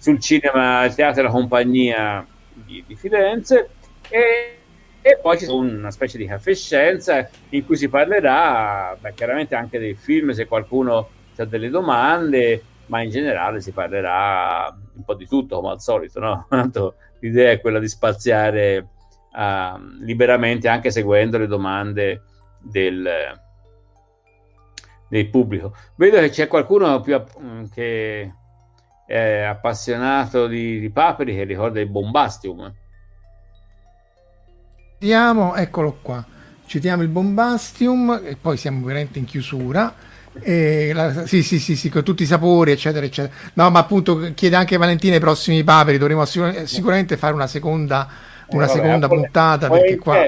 [0.00, 3.68] sul cinema il Teatro della Compagnia di, di Firenze
[4.08, 4.58] e,
[5.02, 9.78] e, poi c'è una specie di Caffè Scienza in cui si parlerà beh, chiaramente anche
[9.78, 15.26] dei film se qualcuno ha delle domande, ma in generale si parlerà un po' di
[15.26, 16.48] tutto come al solito, no?
[17.20, 18.88] l'idea è quella di spaziare
[19.32, 22.22] uh, liberamente anche seguendo le domande
[22.58, 23.08] del,
[25.08, 25.74] del, pubblico.
[25.96, 27.22] Vedo che c'è qualcuno più,
[27.72, 28.32] che
[29.10, 32.72] eh, appassionato di, di paperi che ricorda il Bombastium.
[35.00, 36.24] Citiamo, eccolo qua.
[36.64, 39.92] Citiamo il Bombastium e poi siamo veramente in chiusura.
[40.40, 43.34] E la, sì, sì, sì, sì, con tutti i sapori, eccetera, eccetera.
[43.54, 45.98] No, ma appunto chiede anche Valentina i prossimi paperi.
[45.98, 48.06] Dovremo sicur- sicuramente fare una seconda,
[48.50, 50.24] una eh, vabbè, seconda puntata perché qua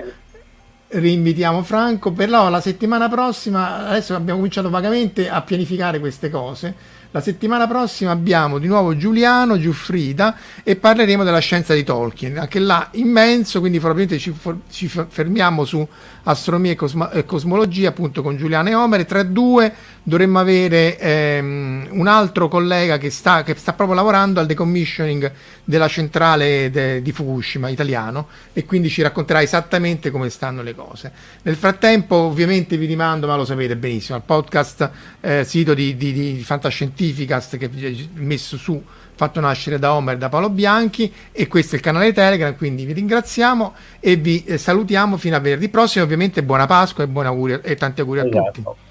[0.88, 2.10] rinvitiamo Franco.
[2.10, 8.10] Però la settimana prossima, adesso abbiamo cominciato vagamente a pianificare queste cose la settimana prossima
[8.10, 13.78] abbiamo di nuovo Giuliano Giuffrida e parleremo della scienza di Tolkien, anche là immenso, quindi
[13.78, 14.34] probabilmente ci,
[14.70, 15.86] ci fermiamo su
[16.22, 19.04] astronomia e, cosmo- e, cosmologia appunto con Giuliano e Omere.
[19.04, 24.46] Tra due dovremmo avere ehm, un altro collega che sta, che sta, proprio lavorando al
[24.46, 25.32] decommissioning
[25.64, 31.12] della centrale de, di Fukushima italiano e quindi ci racconterà esattamente come stanno le cose.
[31.42, 36.12] Nel frattempo ovviamente vi rimando, ma lo sapete benissimo, al podcast eh, sito di, di,
[36.12, 38.82] di Fantascientifico Scientificast che è messo su,
[39.14, 42.84] fatto nascere da Homer e da Paolo Bianchi e questo è il canale Telegram, quindi
[42.84, 47.28] vi ringraziamo e vi eh, salutiamo fino a venerdì prossimo, ovviamente buona Pasqua e buoni
[47.28, 48.50] auguri e tanti auguri a esatto.
[48.52, 48.90] tutti.